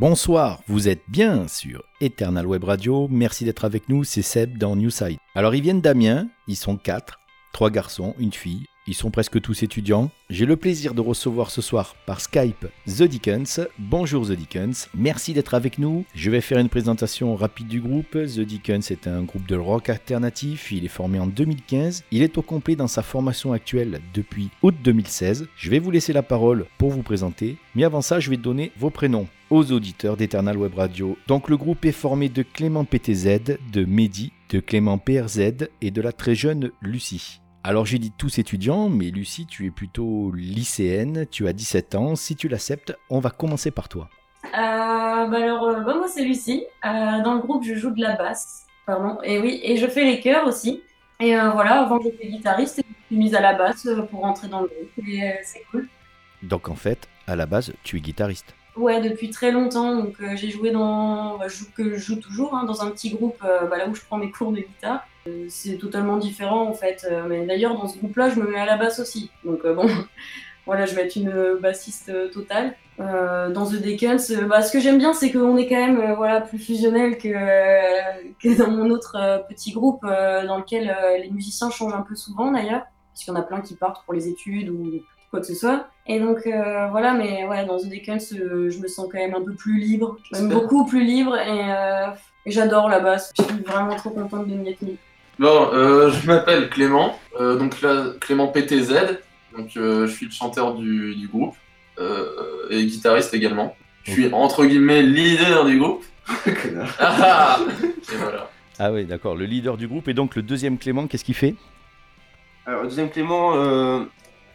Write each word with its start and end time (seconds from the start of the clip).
Bonsoir, 0.00 0.60
vous 0.68 0.86
êtes 0.86 1.02
bien 1.08 1.48
sur 1.48 1.82
Eternal 2.00 2.46
Web 2.46 2.62
Radio, 2.62 3.08
merci 3.10 3.44
d'être 3.44 3.64
avec 3.64 3.88
nous, 3.88 4.04
c'est 4.04 4.22
Seb 4.22 4.56
dans 4.56 4.76
Newside. 4.76 5.18
Alors 5.34 5.56
ils 5.56 5.60
viennent 5.60 5.80
d'Amiens, 5.80 6.28
ils 6.46 6.54
sont 6.54 6.76
quatre, 6.76 7.18
trois 7.52 7.68
garçons, 7.68 8.14
une 8.20 8.32
fille, 8.32 8.66
ils 8.88 8.94
sont 8.94 9.10
presque 9.10 9.40
tous 9.40 9.62
étudiants. 9.62 10.10
J'ai 10.30 10.46
le 10.46 10.56
plaisir 10.56 10.94
de 10.94 11.02
recevoir 11.02 11.50
ce 11.50 11.60
soir 11.60 11.94
par 12.06 12.20
Skype 12.20 12.66
The 12.86 13.02
Dickens. 13.02 13.60
Bonjour 13.78 14.26
The 14.26 14.32
Dickens, 14.32 14.88
merci 14.94 15.34
d'être 15.34 15.52
avec 15.54 15.78
nous. 15.78 16.06
Je 16.14 16.30
vais 16.30 16.40
faire 16.40 16.58
une 16.58 16.70
présentation 16.70 17.36
rapide 17.36 17.68
du 17.68 17.80
groupe. 17.80 18.12
The 18.12 18.40
Dickens 18.40 18.90
est 18.90 19.06
un 19.06 19.22
groupe 19.22 19.46
de 19.46 19.56
rock 19.56 19.90
alternatif. 19.90 20.72
Il 20.72 20.86
est 20.86 20.88
formé 20.88 21.20
en 21.20 21.26
2015. 21.26 22.04
Il 22.10 22.22
est 22.22 22.38
au 22.38 22.42
complet 22.42 22.76
dans 22.76 22.88
sa 22.88 23.02
formation 23.02 23.52
actuelle 23.52 24.00
depuis 24.14 24.48
août 24.62 24.74
2016. 24.82 25.48
Je 25.54 25.70
vais 25.70 25.78
vous 25.78 25.90
laisser 25.90 26.14
la 26.14 26.22
parole 26.22 26.64
pour 26.78 26.90
vous 26.90 27.02
présenter. 27.02 27.58
Mais 27.74 27.84
avant 27.84 28.00
ça, 28.00 28.20
je 28.20 28.30
vais 28.30 28.38
donner 28.38 28.72
vos 28.78 28.90
prénoms 28.90 29.28
aux 29.50 29.70
auditeurs 29.70 30.16
d'Eternal 30.16 30.56
Web 30.56 30.74
Radio. 30.74 31.18
Donc 31.26 31.50
le 31.50 31.58
groupe 31.58 31.84
est 31.84 31.92
formé 31.92 32.30
de 32.30 32.42
Clément 32.42 32.84
PTZ, 32.84 33.58
de 33.70 33.84
Mehdi, 33.84 34.32
de 34.48 34.60
Clément 34.60 34.96
PRZ 34.96 35.68
et 35.82 35.90
de 35.90 36.00
la 36.00 36.12
très 36.12 36.34
jeune 36.34 36.70
Lucie. 36.80 37.40
Alors 37.68 37.84
j'ai 37.84 37.98
dit 37.98 38.10
tous 38.10 38.38
étudiants, 38.38 38.88
mais 38.88 39.10
Lucie, 39.10 39.44
tu 39.44 39.66
es 39.66 39.70
plutôt 39.70 40.32
lycéenne, 40.32 41.26
tu 41.30 41.46
as 41.48 41.52
17 41.52 41.96
ans. 41.96 42.16
Si 42.16 42.34
tu 42.34 42.48
l'acceptes, 42.48 42.96
on 43.10 43.20
va 43.20 43.28
commencer 43.28 43.70
par 43.70 43.90
toi. 43.90 44.08
Euh, 44.46 44.48
bah 44.54 45.36
alors, 45.36 45.64
euh, 45.64 45.80
bah, 45.80 45.94
moi 45.94 46.08
c'est 46.08 46.24
Lucie. 46.24 46.64
Euh, 46.86 47.20
dans 47.22 47.34
le 47.34 47.40
groupe, 47.40 47.64
je 47.64 47.74
joue 47.74 47.90
de 47.90 48.00
la 48.00 48.16
basse. 48.16 48.64
Pardon. 48.86 49.18
Et 49.22 49.38
oui, 49.38 49.60
et 49.62 49.76
je 49.76 49.86
fais 49.86 50.04
les 50.04 50.18
chœurs 50.18 50.46
aussi. 50.46 50.82
Et 51.20 51.36
voilà, 51.36 51.82
avant 51.82 52.00
j'étais 52.00 52.28
guitariste 52.28 52.78
et 52.78 52.84
je 52.88 53.06
suis 53.08 53.16
mise 53.18 53.34
à 53.34 53.42
la 53.42 53.52
basse 53.52 53.86
pour 54.10 54.20
rentrer 54.20 54.48
dans 54.48 54.62
le 54.62 54.68
groupe. 54.68 55.06
Et 55.06 55.34
c'est 55.42 55.62
cool. 55.70 55.90
Donc 56.42 56.70
en 56.70 56.74
fait, 56.74 57.06
à 57.26 57.36
la 57.36 57.44
base, 57.44 57.74
tu 57.82 57.98
es 57.98 58.00
guitariste. 58.00 58.54
Ouais, 58.78 59.00
depuis 59.00 59.28
très 59.30 59.50
longtemps. 59.50 59.96
Donc 59.96 60.16
j'ai 60.36 60.50
joué 60.50 60.70
dans, 60.70 61.36
bah, 61.36 61.48
je 61.48 61.56
joue, 61.56 61.66
que 61.76 61.94
je 61.94 61.98
joue 61.98 62.16
toujours 62.16 62.54
hein, 62.54 62.64
dans 62.64 62.82
un 62.82 62.90
petit 62.90 63.10
groupe 63.10 63.38
bah, 63.40 63.76
là 63.76 63.88
où 63.88 63.94
je 63.94 64.02
prends 64.02 64.18
mes 64.18 64.30
cours 64.30 64.52
de 64.52 64.60
guitare 64.60 65.04
c'est 65.48 65.76
totalement 65.78 66.16
différent 66.16 66.68
en 66.68 66.72
fait. 66.72 67.06
Euh, 67.10 67.46
d'ailleurs, 67.46 67.76
dans 67.76 67.88
ce 67.88 67.98
groupe-là, 67.98 68.30
je 68.30 68.40
me 68.40 68.50
mets 68.50 68.58
à 68.58 68.66
la 68.66 68.76
basse 68.76 68.98
aussi. 69.00 69.30
Donc 69.44 69.64
euh, 69.64 69.74
bon, 69.74 69.88
voilà, 70.66 70.86
je 70.86 70.94
vais 70.94 71.02
être 71.02 71.16
une 71.16 71.58
bassiste 71.60 72.12
totale. 72.30 72.74
Euh, 73.00 73.50
dans 73.50 73.64
The 73.64 73.74
Dickens, 73.74 74.32
bah, 74.48 74.62
ce 74.62 74.72
que 74.72 74.80
j'aime 74.80 74.98
bien, 74.98 75.12
c'est 75.12 75.30
qu'on 75.30 75.56
est 75.56 75.68
quand 75.68 75.76
même 75.76 76.14
voilà, 76.14 76.40
plus 76.40 76.58
fusionnel 76.58 77.18
que, 77.18 77.28
que 78.42 78.58
dans 78.58 78.70
mon 78.70 78.90
autre 78.90 79.44
petit 79.48 79.72
groupe 79.72 80.02
dans 80.02 80.58
lequel 80.58 80.94
les 81.20 81.30
musiciens 81.30 81.70
changent 81.70 81.94
un 81.94 82.02
peu 82.02 82.14
souvent 82.14 82.50
d'ailleurs. 82.50 82.82
Parce 83.12 83.24
qu'il 83.24 83.34
y 83.34 83.36
en 83.36 83.40
a 83.40 83.42
plein 83.42 83.60
qui 83.60 83.74
partent 83.74 84.04
pour 84.04 84.14
les 84.14 84.28
études 84.28 84.70
ou 84.70 84.92
quoi 85.30 85.40
que 85.40 85.46
ce 85.46 85.54
soit. 85.54 85.88
Et 86.06 86.20
donc 86.20 86.40
voilà, 86.90 87.12
mais 87.12 87.44
ouais, 87.46 87.66
dans 87.66 87.78
The 87.78 87.86
Dickens, 87.86 88.34
je 88.34 88.78
me 88.78 88.88
sens 88.88 89.08
quand 89.12 89.18
même 89.18 89.34
un 89.34 89.42
peu 89.42 89.52
plus 89.52 89.78
libre, 89.78 90.16
même 90.32 90.48
beaucoup 90.48 90.86
plus 90.86 91.04
libre, 91.04 91.36
et, 91.36 92.50
j'adore 92.50 92.88
la 92.88 93.00
basse. 93.00 93.32
Je 93.38 93.42
suis 93.42 93.62
vraiment 93.62 93.94
trop 93.96 94.10
contente 94.10 94.48
de 94.48 94.54
m'y 94.54 94.70
être 94.70 94.82
mis. 94.82 94.96
Bon, 95.38 95.70
euh, 95.72 96.10
je 96.10 96.26
m'appelle 96.26 96.68
Clément, 96.68 97.16
euh, 97.40 97.56
donc 97.56 97.80
là, 97.80 98.06
Clément 98.20 98.48
PTZ, 98.48 99.20
donc 99.56 99.76
euh, 99.76 100.06
je 100.08 100.12
suis 100.12 100.26
le 100.26 100.32
chanteur 100.32 100.74
du, 100.74 101.14
du 101.14 101.28
groupe 101.28 101.54
et 102.70 102.84
guitariste 102.84 103.34
également. 103.34 103.74
Je 104.04 104.12
suis 104.12 104.32
entre 104.32 104.64
guillemets 104.64 105.02
leader 105.02 105.64
du 105.64 105.78
groupe. 105.78 106.04
ah, 107.00 107.58
et 107.82 108.16
voilà. 108.16 108.50
Ah 108.78 108.92
oui, 108.92 109.04
d'accord, 109.04 109.34
le 109.34 109.46
leader 109.46 109.76
du 109.76 109.88
groupe 109.88 110.06
et 110.06 110.14
donc 110.14 110.36
le 110.36 110.42
deuxième 110.42 110.78
Clément, 110.78 111.08
qu'est-ce 111.08 111.24
qu'il 111.24 111.34
fait? 111.34 111.56
Alors, 112.66 112.82
le 112.82 112.88
deuxième 112.88 113.10
Clément, 113.10 113.52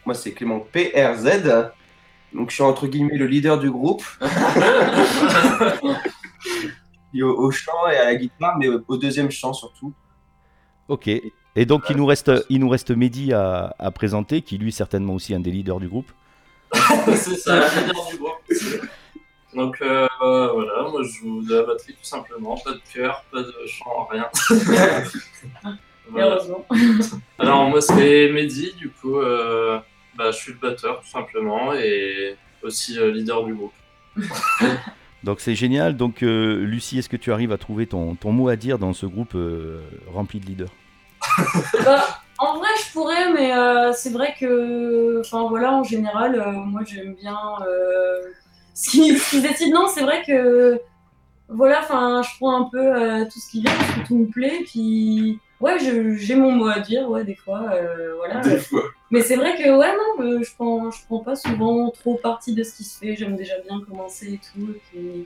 moi 0.05 0.15
c'est 0.15 0.31
Clément 0.31 0.59
PRZ, 0.59 1.71
donc 2.33 2.49
je 2.49 2.55
suis 2.55 2.63
entre 2.63 2.87
guillemets 2.87 3.17
le 3.17 3.27
leader 3.27 3.59
du 3.59 3.69
groupe. 3.71 4.03
au, 7.21 7.27
au 7.27 7.51
chant 7.51 7.87
et 7.91 7.97
à 7.97 8.05
la 8.05 8.15
guitare, 8.15 8.57
mais 8.57 8.67
au 8.67 8.97
deuxième 8.97 9.29
chant 9.29 9.53
surtout. 9.53 9.93
Ok. 10.87 11.09
Et 11.55 11.65
donc, 11.65 11.83
il 11.89 11.97
nous 11.97 12.05
reste, 12.05 12.31
il 12.49 12.59
nous 12.59 12.69
reste 12.69 12.89
Mehdi 12.89 13.31
à, 13.31 13.75
à 13.77 13.91
présenter, 13.91 14.41
qui 14.41 14.57
lui, 14.57 14.71
certainement 14.71 15.13
aussi 15.13 15.35
un 15.35 15.39
des 15.39 15.51
leaders 15.51 15.79
du 15.79 15.87
groupe. 15.87 16.11
c'est 16.73 17.35
ça, 17.35 17.59
le 17.59 17.81
leader 17.81 18.07
du 18.09 18.17
groupe. 18.17 18.89
Donc 19.53 19.77
euh, 19.83 20.07
voilà, 20.19 20.89
moi 20.89 21.03
je 21.03 21.09
joue 21.09 21.43
de 21.43 21.55
la 21.55 21.63
batterie 21.63 21.93
tout 21.93 22.03
simplement, 22.03 22.57
pas 22.57 22.71
de 22.71 22.81
cœur, 22.91 23.23
pas 23.31 23.43
de 23.43 23.53
chant, 23.67 24.07
rien. 24.09 24.27
Heureusement. 26.15 26.65
Alors 27.37 27.69
moi 27.69 27.79
c'est 27.79 28.31
Mehdi, 28.31 28.73
du 28.73 28.89
coup 28.89 29.17
euh, 29.17 29.79
bah, 30.17 30.31
je 30.31 30.37
suis 30.37 30.53
le 30.53 30.59
batteur 30.59 31.01
tout 31.01 31.07
simplement 31.07 31.73
et 31.73 32.35
aussi 32.61 32.97
euh, 32.99 33.11
leader 33.11 33.43
du 33.43 33.53
groupe. 33.53 33.73
Donc 35.23 35.39
c'est 35.39 35.55
génial. 35.55 35.95
Donc 35.95 36.21
euh, 36.21 36.63
Lucie, 36.63 36.99
est-ce 36.99 37.09
que 37.09 37.17
tu 37.17 37.31
arrives 37.31 37.51
à 37.51 37.57
trouver 37.57 37.87
ton, 37.87 38.15
ton 38.15 38.31
mot 38.31 38.49
à 38.49 38.55
dire 38.55 38.77
dans 38.77 38.93
ce 38.93 39.05
groupe 39.05 39.35
euh, 39.35 39.81
rempli 40.11 40.39
de 40.39 40.45
leaders? 40.45 40.73
Bah, 41.85 42.19
En 42.39 42.57
vrai, 42.57 42.67
je 42.85 42.91
pourrais, 42.91 43.31
mais 43.31 43.55
euh, 43.55 43.93
c'est 43.93 44.11
vrai 44.11 44.33
que, 44.37 45.21
enfin 45.21 45.47
voilà, 45.47 45.73
en 45.73 45.83
général, 45.83 46.43
moi 46.65 46.81
j'aime 46.85 47.15
bien 47.15 47.37
ce 48.73 48.91
qu'ils 48.91 49.13
décident. 49.41 49.81
Non, 49.81 49.87
c'est 49.87 50.01
vrai 50.01 50.23
que, 50.27 50.79
voilà, 51.47 51.79
enfin, 51.79 52.21
je 52.23 52.29
prends 52.37 52.65
un 52.65 52.69
peu 52.69 53.25
tout 53.31 53.39
ce 53.39 53.49
qui 53.49 53.61
vient, 53.61 53.73
parce 53.73 53.93
que 53.93 54.07
tout 54.07 54.17
me 54.17 54.25
plaît, 54.27 54.59
puis 54.65 55.39
ouais, 55.63 56.17
j'ai 56.17 56.35
mon 56.35 56.51
mot 56.51 56.67
à 56.67 56.79
dire, 56.79 57.09
ouais, 57.09 57.23
des 57.23 57.35
fois, 57.35 57.69
euh, 57.71 58.13
voilà. 58.17 58.41
Des 58.41 58.57
fois. 58.57 58.83
Mais 59.11 59.21
c'est 59.21 59.35
vrai 59.35 59.55
que, 59.55 59.77
ouais, 59.77 59.91
non, 59.91 60.25
euh, 60.25 60.43
je 60.43 60.53
prends, 60.55 60.91
je 60.91 60.97
prends 61.05 61.19
pas 61.19 61.35
souvent 61.35 61.89
trop 61.91 62.15
partie 62.15 62.53
de 62.53 62.63
ce 62.63 62.75
qui 62.75 62.83
se 62.83 62.99
fait. 62.99 63.15
J'aime 63.15 63.35
déjà 63.35 63.53
bien 63.67 63.79
commencer 63.87 64.33
et 64.33 64.39
tout. 64.39 64.75
Et 64.95 65.25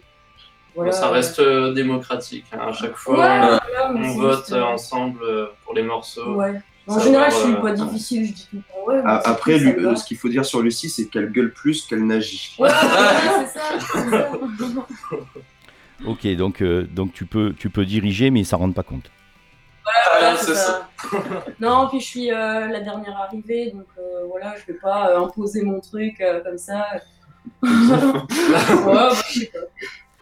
voilà. 0.76 0.92
Ça 0.92 1.10
reste 1.10 1.40
euh, 1.40 1.74
démocratique. 1.74 2.46
Hein. 2.54 2.68
À 2.70 2.74
chaque 2.74 2.96
fois, 2.96 3.60
on 3.90 4.14
vote 4.14 4.52
ensemble 4.52 5.20
pour 5.64 5.74
les 5.74 5.84
morceaux. 5.84 6.36
Ouais. 6.36 6.54
En 6.90 7.00
général, 7.02 7.30
je 7.32 7.36
suis 7.36 7.56
pas 7.56 7.74
difficile, 7.74 8.28
je 8.28 8.32
dis 8.32 8.48
tout 8.50 8.56
le 8.56 8.62
temps. 8.62 8.88
Ouais, 8.88 9.02
Après, 9.26 9.60
ce 9.60 10.06
qu'il 10.06 10.16
faut 10.16 10.30
dire 10.30 10.46
sur 10.46 10.62
Lucie, 10.62 10.90
c'est 10.90 11.08
qu'elle 11.08 11.34
gueule 11.34 11.52
plus 11.52 11.86
qu'elle 11.86 12.06
n'agit. 12.06 12.56
Ouais, 12.60 12.70
c'est 13.54 13.60
ça. 13.60 14.32
ok, 16.06 16.28
donc, 16.38 16.64
donc 16.64 17.12
tu, 17.12 17.26
peux, 17.26 17.54
tu 17.58 17.70
peux 17.70 17.84
diriger, 17.84 18.30
mais 18.30 18.46
ça 18.46 18.56
ne 18.56 18.62
rend 18.62 18.72
pas 18.72 18.84
compte. 18.84 19.12
Voilà, 20.12 20.38
c'est 20.38 20.56
ça. 20.56 20.90
non, 21.60 21.88
puis 21.90 22.00
je 22.00 22.06
suis 22.06 22.32
euh, 22.32 22.68
la 22.68 22.80
dernière 22.80 23.18
arrivée, 23.18 23.72
donc 23.72 23.86
euh, 23.98 24.26
voilà, 24.28 24.56
je 24.58 24.72
vais 24.72 24.80
pas 24.80 25.12
euh, 25.12 25.20
imposer 25.24 25.64
mon 25.64 25.80
truc 25.80 26.22
comme 26.44 26.58
ça. 26.58 26.86
Bah, 27.62 29.14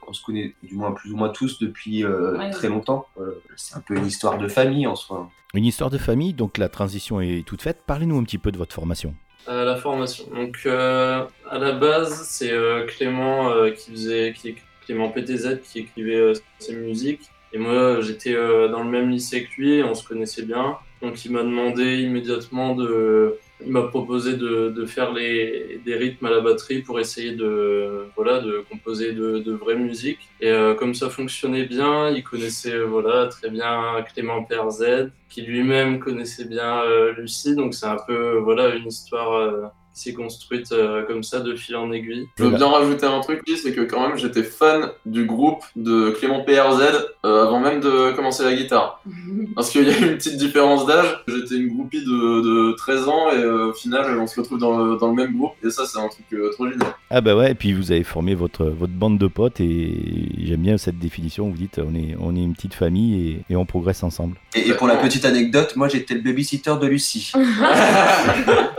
On 0.08 0.14
se 0.14 0.24
connaît 0.24 0.54
du 0.62 0.76
moins 0.76 0.92
plus 0.92 1.12
ou 1.12 1.18
moins 1.18 1.30
tous 1.30 1.58
depuis 1.60 2.06
très 2.52 2.70
longtemps. 2.70 3.08
c'est 3.56 3.76
un 3.76 3.82
peu 3.82 3.96
une 3.96 4.06
histoire 4.06 4.38
de 4.38 4.48
famille 4.48 4.86
en 4.86 4.96
soi. 4.96 5.30
Une 5.56 5.66
histoire 5.66 5.90
de 5.90 5.98
famille, 5.98 6.34
donc 6.34 6.60
la 6.60 6.70
transition 6.70 7.20
est 7.20 7.46
toute 7.46 7.64
faite. 7.64 7.82
Parlez-nous 7.88 8.18
un 8.18 8.24
petit 8.24 8.38
peu 8.38 8.52
de 8.52 8.58
votre 8.58 8.76
formation. 8.76 9.16
la 9.48 9.76
formation. 9.76 10.26
Donc 10.36 10.68
à 10.68 11.58
la 11.58 11.72
base, 11.72 12.28
c'est 12.30 12.54
Clément 12.90 13.52
qui 13.76 13.92
faisait, 13.92 14.34
qui, 14.34 14.56
Clément 14.86 15.10
PTZ 15.10 15.62
qui 15.64 15.80
écrivait 15.80 16.34
ses 16.60 16.76
musiques 16.76 17.32
et 17.56 17.58
moi, 17.58 18.02
j'étais 18.02 18.36
euh, 18.36 18.68
dans 18.68 18.84
le 18.84 18.90
même 18.90 19.10
lycée 19.10 19.46
que 19.46 19.62
lui, 19.62 19.82
on 19.82 19.96
se 19.96 20.06
connaissait 20.06 20.44
bien. 20.44 20.78
Donc 21.02 21.24
il 21.24 21.32
m'a 21.32 21.42
demandé 21.42 22.02
immédiatement 22.02 22.76
de... 22.76 23.36
Il 23.66 23.72
m'a 23.72 23.84
proposé 23.84 24.34
de, 24.34 24.86
faire 24.86 25.14
des 25.14 25.80
rythmes 25.86 26.26
à 26.26 26.32
la 26.32 26.42
batterie 26.42 26.82
pour 26.82 27.00
essayer 27.00 27.32
de, 27.32 28.08
voilà, 28.18 28.42
de 28.42 28.66
composer 28.70 29.14
de, 29.14 29.40
de 29.40 29.54
vraie 29.54 29.78
musique. 29.78 30.20
Et 30.42 30.50
euh, 30.50 30.74
comme 30.76 30.94
ça 30.94 31.10
fonctionnait 31.10 31.64
bien, 31.64 32.10
il 32.10 32.22
connaissait 32.26 32.78
voilà, 32.80 33.28
très 33.28 33.50
bien 33.50 34.04
Clément 34.14 34.44
Père 34.44 34.70
Z, 34.70 35.12
qui 35.30 35.44
lui-même 35.44 36.00
connaissait 36.00 36.44
bien 36.44 36.82
euh, 36.82 37.14
Lucie. 37.14 37.56
Donc 37.56 37.74
c'est 37.74 37.86
un 37.86 38.00
peu 38.06 38.36
voilà, 38.40 38.76
une 38.76 38.88
histoire 38.88 39.72
s'est 39.96 40.14
construite 40.14 40.72
euh, 40.72 41.04
comme 41.04 41.24
ça 41.24 41.40
de 41.40 41.56
fil 41.56 41.76
en 41.76 41.92
aiguille. 41.92 42.28
Je 42.38 42.44
veux 42.44 42.52
bien 42.52 42.68
rajouter 42.68 43.06
un 43.06 43.22
truc, 43.22 43.42
c'est 43.56 43.74
que 43.74 43.82
quand 43.82 44.08
même 44.08 44.18
j'étais 44.18 44.44
fan 44.44 44.90
du 45.06 45.26
groupe 45.26 45.64
de 45.76 46.12
Clément 46.12 46.44
PRZ 46.44 46.82
euh, 47.26 47.44
avant 47.44 47.60
même 47.60 47.80
de 47.80 48.12
commencer 48.12 48.44
la 48.44 48.54
guitare. 48.54 49.02
Parce 49.56 49.70
qu'il 49.70 49.88
y 49.88 49.92
a 49.92 49.98
une 49.98 50.18
petite 50.18 50.38
différence 50.38 50.86
d'âge. 50.86 51.24
J'étais 51.28 51.56
une 51.56 51.70
groupie 51.70 52.04
de, 52.04 52.76
13 52.76 53.08
ans 53.08 53.32
et 53.32 53.38
euh, 53.38 53.70
au 53.70 53.74
final 53.74 54.20
on 54.20 54.28
se 54.28 54.40
retrouve 54.40 54.60
dans 54.60 54.78
le, 54.78 55.14
même 55.16 55.38
groupe 55.38 55.54
et 55.64 55.70
ça 55.70 55.86
c'est 55.86 55.98
un 55.98 56.10
truc 56.10 56.26
trop 56.52 56.68
génial. 56.68 56.94
Ah 57.10 57.22
bah 57.22 57.36
ouais, 57.36 57.52
et 57.52 57.56
puis 57.56 57.72
vous 57.72 57.92
avez 57.92 58.04
formé 58.04 58.36
votre, 58.36 58.66
votre 58.66 58.92
bande 58.92 59.18
de 59.18 59.28
potes 59.28 59.62
et 59.62 59.94
j'aime 60.40 60.62
bien 60.62 60.78
cette 60.78 61.00
définition. 61.00 61.50
Vous 61.50 61.58
dites 61.58 61.80
on 61.80 61.96
est, 61.96 62.18
on 62.20 62.36
est 62.36 62.44
une 62.44 62.54
petite 62.54 62.74
famille 62.74 63.44
et, 63.50 63.56
on 63.56 63.66
progresse 63.66 64.04
ensemble. 64.04 64.36
Et, 64.54 64.68
et 64.68 64.74
pour 64.74 64.88
la 64.88 64.98
petite 64.98 65.24
anecdote, 65.24 65.78
moi 65.78 65.88
j'étais 65.88 66.16
le 66.16 66.22
babysitter 66.22 66.74
de 66.82 66.88
Lucie. 66.88 67.32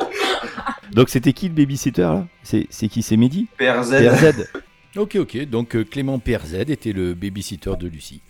Donc 0.96 1.10
c'était 1.10 1.34
qui 1.34 1.48
le 1.48 1.54
babysitter 1.54 2.00
là? 2.00 2.26
C'est 2.42 2.88
qui? 2.88 3.02
C'est 3.02 3.18
Mehdi? 3.18 3.48
PRZ. 3.58 4.46
ok, 4.96 5.16
ok. 5.16 5.44
Donc 5.44 5.76
euh, 5.76 5.84
Clément 5.84 6.18
PRZ 6.18 6.54
était 6.54 6.92
le 6.92 7.12
babysitter 7.12 7.76
de 7.78 7.86
Lucie. 7.86 8.22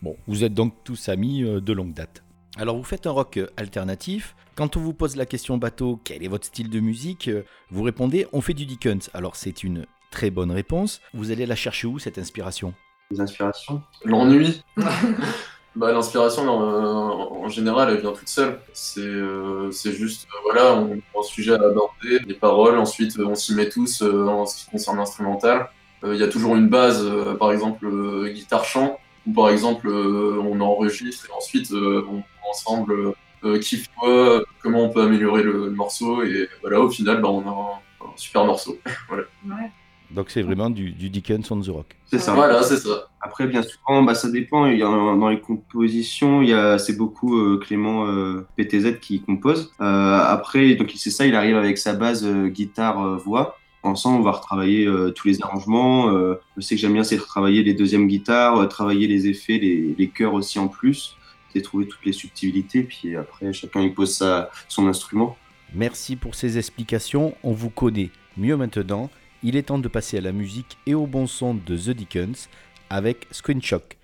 Bon, 0.00 0.16
vous 0.28 0.44
êtes 0.44 0.54
donc 0.54 0.74
tous 0.84 1.08
amis 1.08 1.42
euh, 1.42 1.60
de 1.60 1.72
longue 1.72 1.92
date. 1.92 2.22
Alors 2.56 2.76
vous 2.76 2.84
faites 2.84 3.08
un 3.08 3.10
rock 3.10 3.38
euh, 3.38 3.48
alternatif. 3.56 4.36
Quand 4.54 4.76
on 4.76 4.80
vous 4.80 4.94
pose 4.94 5.16
la 5.16 5.26
question 5.26 5.58
bateau, 5.58 6.00
quel 6.04 6.22
est 6.22 6.28
votre 6.28 6.46
style 6.46 6.70
de 6.70 6.78
musique 6.78 7.28
Vous 7.70 7.82
répondez 7.82 8.28
on 8.32 8.40
fait 8.40 8.54
du 8.54 8.64
Dickens. 8.64 9.10
Alors 9.12 9.34
c'est 9.34 9.64
une 9.64 9.84
très 10.12 10.30
bonne 10.30 10.52
réponse. 10.52 11.00
Vous 11.14 11.32
allez 11.32 11.46
la 11.46 11.56
chercher 11.56 11.88
où 11.88 11.98
cette 11.98 12.18
inspiration? 12.18 12.74
Les 13.10 13.20
inspirations? 13.20 13.82
L'ennui. 14.04 14.62
bah, 15.76 15.92
l'inspiration, 15.92 16.42
en, 16.48 17.44
en 17.44 17.48
général, 17.48 17.90
elle 17.90 18.00
vient 18.00 18.12
toute 18.12 18.28
seule. 18.28 18.58
C'est 18.72 19.00
euh, 19.00 19.70
c'est 19.70 19.92
juste, 19.92 20.26
euh, 20.32 20.38
voilà, 20.44 20.74
on 20.74 21.00
prend 21.12 21.20
un 21.20 21.22
sujet 21.24 21.52
à 21.52 21.56
aborder, 21.56 22.20
les 22.26 22.34
paroles, 22.34 22.78
ensuite 22.78 23.18
euh, 23.18 23.26
on 23.26 23.34
s'y 23.34 23.54
met 23.54 23.68
tous 23.68 24.02
euh, 24.02 24.26
en 24.26 24.46
ce 24.46 24.64
qui 24.64 24.70
concerne 24.70 24.98
l'instrumental. 24.98 25.68
Euh, 26.04 26.14
Il 26.14 26.20
y 26.20 26.24
a 26.24 26.28
toujours 26.28 26.54
une 26.56 26.68
base, 26.68 27.04
euh, 27.04 27.34
par 27.34 27.50
exemple 27.52 27.86
euh, 27.86 28.28
guitare-chant, 28.32 28.98
ou 29.26 29.32
par 29.32 29.48
exemple 29.50 29.88
euh, 29.88 30.38
on 30.42 30.60
enregistre 30.60 31.26
et 31.28 31.32
ensuite 31.36 31.72
euh, 31.72 32.04
on 32.08 32.22
prend 32.22 32.50
ensemble 32.50 33.14
euh, 33.44 33.58
qui 33.58 33.76
fait 33.78 33.90
quoi, 33.98 34.42
comment 34.62 34.82
on 34.84 34.90
peut 34.90 35.02
améliorer 35.02 35.42
le, 35.42 35.64
le 35.66 35.70
morceau, 35.70 36.22
et 36.22 36.48
voilà, 36.62 36.80
au 36.80 36.90
final, 36.90 37.20
bah, 37.20 37.28
on 37.28 37.40
a 37.46 37.50
un, 37.50 38.06
un 38.06 38.12
super 38.16 38.44
morceau. 38.44 38.78
Donc 40.10 40.30
c'est 40.30 40.42
vraiment 40.42 40.70
du, 40.70 40.92
du 40.92 41.10
Dickens 41.10 41.50
on 41.50 41.60
the 41.60 41.68
Rock. 41.68 41.96
C'est 42.06 42.18
ça. 42.20 42.34
Voilà, 42.34 42.62
c'est 42.62 42.76
ça. 42.76 43.08
Après, 43.34 43.48
bien 43.48 43.64
souvent, 43.64 44.04
bah, 44.04 44.14
ça 44.14 44.30
dépend. 44.30 44.68
Y 44.68 44.78
dans 44.78 45.28
les 45.28 45.40
compositions, 45.40 46.40
il 46.40 46.50
y 46.50 46.52
a, 46.52 46.78
c'est 46.78 46.96
beaucoup 46.96 47.36
euh, 47.36 47.58
Clément 47.58 48.06
euh, 48.06 48.46
PTZ 48.56 49.00
qui 49.00 49.22
compose. 49.22 49.72
Euh, 49.80 50.20
après, 50.20 50.76
donc 50.76 50.92
c'est 50.94 51.10
ça, 51.10 51.26
il 51.26 51.34
arrive 51.34 51.56
avec 51.56 51.76
sa 51.76 51.94
base 51.94 52.24
euh, 52.24 52.46
guitare 52.46 53.04
euh, 53.04 53.16
voix. 53.16 53.58
Ensemble, 53.82 54.20
on 54.20 54.22
va 54.22 54.30
retravailler 54.30 54.88
tous 55.16 55.26
les 55.26 55.42
arrangements. 55.42 56.08
Je 56.56 56.62
sais 56.62 56.74
que 56.76 56.80
j'aime 56.80 56.94
bien, 56.94 57.02
c'est 57.02 57.18
retravailler 57.18 57.62
les 57.62 57.74
deuxièmes 57.74 58.06
guitares, 58.06 58.66
travailler 58.68 59.06
les 59.08 59.26
effets, 59.26 59.58
les, 59.58 59.94
les 59.98 60.08
chœurs 60.08 60.32
aussi 60.32 60.58
en 60.58 60.68
plus, 60.68 61.18
c'est 61.52 61.60
trouver 61.60 61.86
toutes 61.86 62.06
les 62.06 62.12
subtilités. 62.12 62.84
Puis 62.84 63.14
après, 63.14 63.52
chacun 63.52 63.82
il 63.82 63.92
pose 63.92 64.14
sa, 64.14 64.48
son 64.68 64.86
instrument. 64.86 65.36
Merci 65.74 66.16
pour 66.16 66.34
ces 66.34 66.56
explications, 66.56 67.34
on 67.42 67.52
vous 67.52 67.68
connaît 67.68 68.10
mieux 68.38 68.56
maintenant. 68.56 69.10
Il 69.42 69.56
est 69.56 69.64
temps 69.64 69.78
de 69.78 69.88
passer 69.88 70.16
à 70.16 70.22
la 70.22 70.32
musique 70.32 70.78
et 70.86 70.94
au 70.94 71.06
bon 71.06 71.26
son 71.26 71.52
de 71.52 71.76
The 71.76 71.90
Dickens 71.90 72.48
avec 72.90 73.26
Screenshock. 73.30 73.96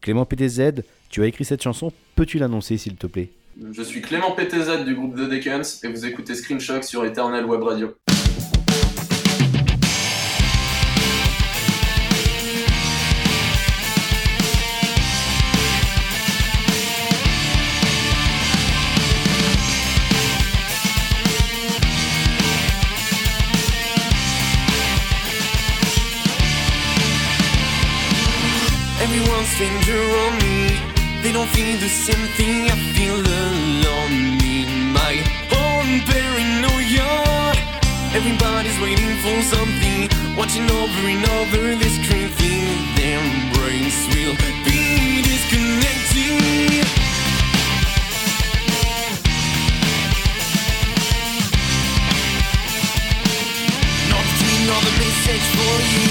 Clément 0.00 0.26
PTZ, 0.26 0.82
tu 1.08 1.22
as 1.22 1.26
écrit 1.26 1.44
cette 1.44 1.62
chanson, 1.62 1.92
peux-tu 2.14 2.38
l'annoncer 2.38 2.76
s'il 2.76 2.96
te 2.96 3.06
plaît? 3.06 3.30
Je 3.72 3.82
suis 3.82 4.02
Clément 4.02 4.32
PTZ 4.32 4.84
du 4.84 4.94
groupe 4.94 5.16
The 5.16 5.30
Dickens 5.30 5.80
et 5.84 5.88
vous 5.88 6.04
écoutez 6.04 6.34
Screenshock 6.34 6.84
sur 6.84 7.04
Eternal 7.04 7.44
Web 7.46 7.62
Radio. 7.62 7.94
Stranger 29.54 30.02
on 30.24 30.32
me. 30.42 30.74
They 31.22 31.30
don't 31.30 31.48
feel 31.50 31.78
the 31.78 31.88
same 31.88 32.26
thing. 32.36 32.68
I 32.68 32.76
feel 32.96 33.14
alone 33.14 34.42
in 34.42 34.92
my 34.92 35.14
own 35.62 36.02
paranoia. 36.10 37.54
Everybody's 38.18 38.78
waiting 38.80 39.14
for 39.22 39.40
something, 39.42 40.08
watching 40.36 40.68
over 40.68 41.06
and 41.06 41.24
over 41.38 41.76
the 41.76 41.88
screen, 42.02 42.30
thinking 42.30 42.96
their 42.98 43.22
brains 43.54 43.94
will 44.10 44.34
be 44.66 45.22
disconnected. 45.22 45.94
Not 54.66 54.82
the 54.82 54.94
message 54.98 55.46
for 55.54 55.74
you. 55.94 56.10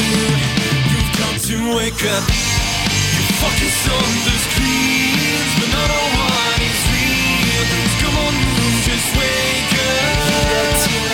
You've 0.91 1.11
got 1.19 1.35
to 1.41 1.55
wake 1.75 2.03
up 2.05 2.52
fucking 3.43 3.73
thunder 3.83 4.37
screams, 4.47 5.53
but. 5.59 5.73
Come 7.99 8.17
on, 8.17 8.33
just 8.83 9.15
wake 9.17 9.73
up. 11.09 11.12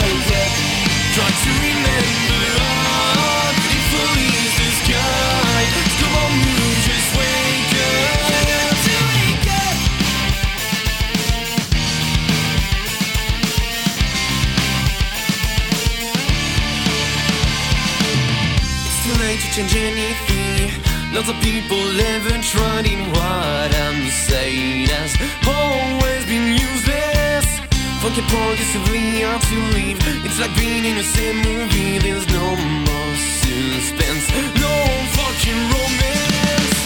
Lots 21.19 21.31
of 21.31 21.41
people 21.41 21.75
haven't 21.75 22.45
tried 22.45 22.87
what 23.11 23.75
I'm 23.75 24.07
saying 24.07 24.87
has 24.87 25.19
always 25.43 26.23
been 26.23 26.55
useless. 26.55 27.59
Funky 27.99 28.23
progressively 28.31 29.19
hard 29.27 29.41
to 29.51 29.57
leave. 29.75 29.99
It's 30.23 30.39
like 30.39 30.55
being 30.55 30.85
in 30.85 30.95
the 30.95 31.03
same 31.03 31.43
movie. 31.43 31.99
There's 31.99 32.25
no 32.31 32.55
more 32.55 33.15
suspense, 33.43 34.31
no 34.63 34.71
fucking 35.19 35.61
romance. 35.75 36.79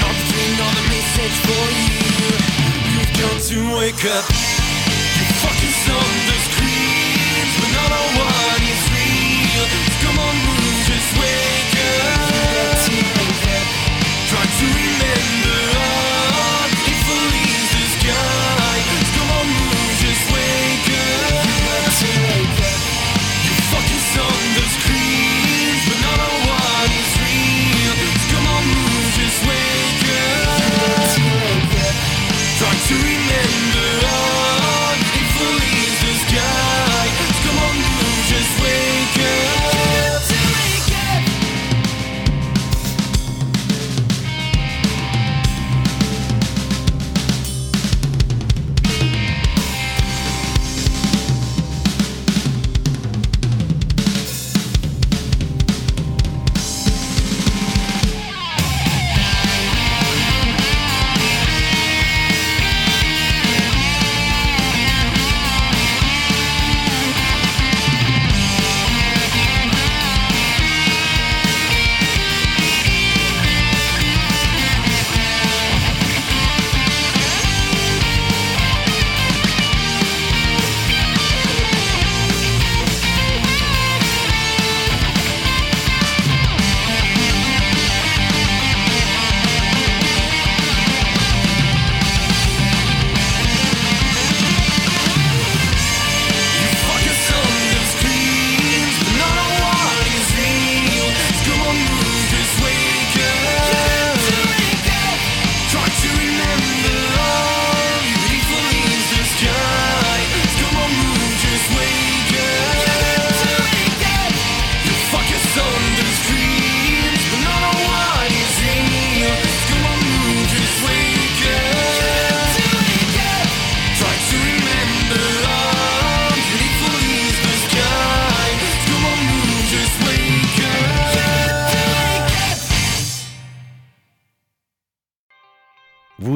Not 0.00 0.14
between 0.24 0.56
all 0.64 0.72
the 0.72 0.86
message 0.88 1.36
for 1.44 1.64
you. 1.84 2.00
You've 2.96 3.12
got 3.20 3.36
to 3.52 3.58
wake 3.76 4.04
up. 4.08 4.24
You 5.20 5.26
focus 5.44 5.84
on 5.84 6.39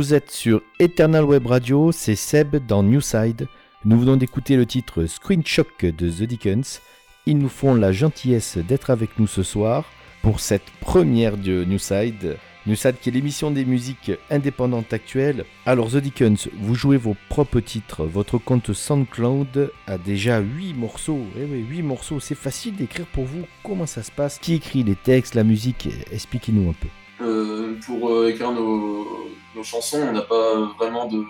Vous 0.05 0.13
êtes 0.13 0.31
sur 0.31 0.61
Eternal 0.81 1.25
Web 1.25 1.47
Radio, 1.47 1.91
c'est 1.91 2.15
Seb 2.15 2.57
dans 2.67 2.83
Newside. 2.83 3.49
Nous 3.87 3.99
venons 3.99 4.19
d'écouter 4.19 4.55
le 4.55 4.67
titre 4.67 5.07
Screen 5.07 5.43
Shock 5.47 5.87
de 5.87 6.11
The 6.11 6.25
Dickens. 6.25 6.83
Ils 7.25 7.39
nous 7.39 7.49
font 7.49 7.75
la 7.75 7.91
gentillesse 7.91 8.59
d'être 8.59 8.91
avec 8.91 9.19
nous 9.19 9.27
ce 9.27 9.43
soir 9.43 9.87
pour 10.21 10.41
cette 10.41 10.71
première 10.81 11.39
de 11.39 11.65
Newside. 11.65 12.37
Newside 12.67 12.97
qui 13.01 13.09
est 13.09 13.13
l'émission 13.13 13.51
des 13.51 13.65
musiques 13.65 14.13
indépendantes 14.29 14.93
actuelles. 14.93 15.47
Alors 15.65 15.91
The 15.91 15.97
Dickens, 15.97 16.51
vous 16.53 16.75
jouez 16.75 16.99
vos 16.99 17.17
propres 17.31 17.61
titres. 17.61 18.05
Votre 18.05 18.37
compte 18.37 18.75
SoundCloud 18.75 19.73
a 19.87 19.97
déjà 19.97 20.41
8 20.41 20.75
morceaux. 20.75 21.25
Eh 21.39 21.45
oui, 21.51 21.65
8 21.67 21.81
morceaux. 21.81 22.21
C'est 22.21 22.35
facile 22.35 22.77
d'écrire 22.77 23.07
pour 23.07 23.25
vous. 23.25 23.47
Comment 23.63 23.87
ça 23.87 24.03
se 24.03 24.13
passe? 24.13 24.39
Qui 24.39 24.53
écrit 24.53 24.83
les 24.83 24.97
textes, 24.97 25.35
la 25.35 25.45
musique? 25.45 25.89
Expliquez-nous 26.13 26.69
un 26.69 26.75
peu. 26.75 26.89
Euh, 27.25 27.79
pour 27.87 28.11
euh, 28.11 28.29
écrire 28.29 28.53
nos, 28.53 29.07
nos 29.55 29.63
chansons, 29.63 30.03
on 30.03 30.13
n'a 30.13 30.23
pas 30.23 30.61
vraiment 30.79 31.07
de, 31.07 31.25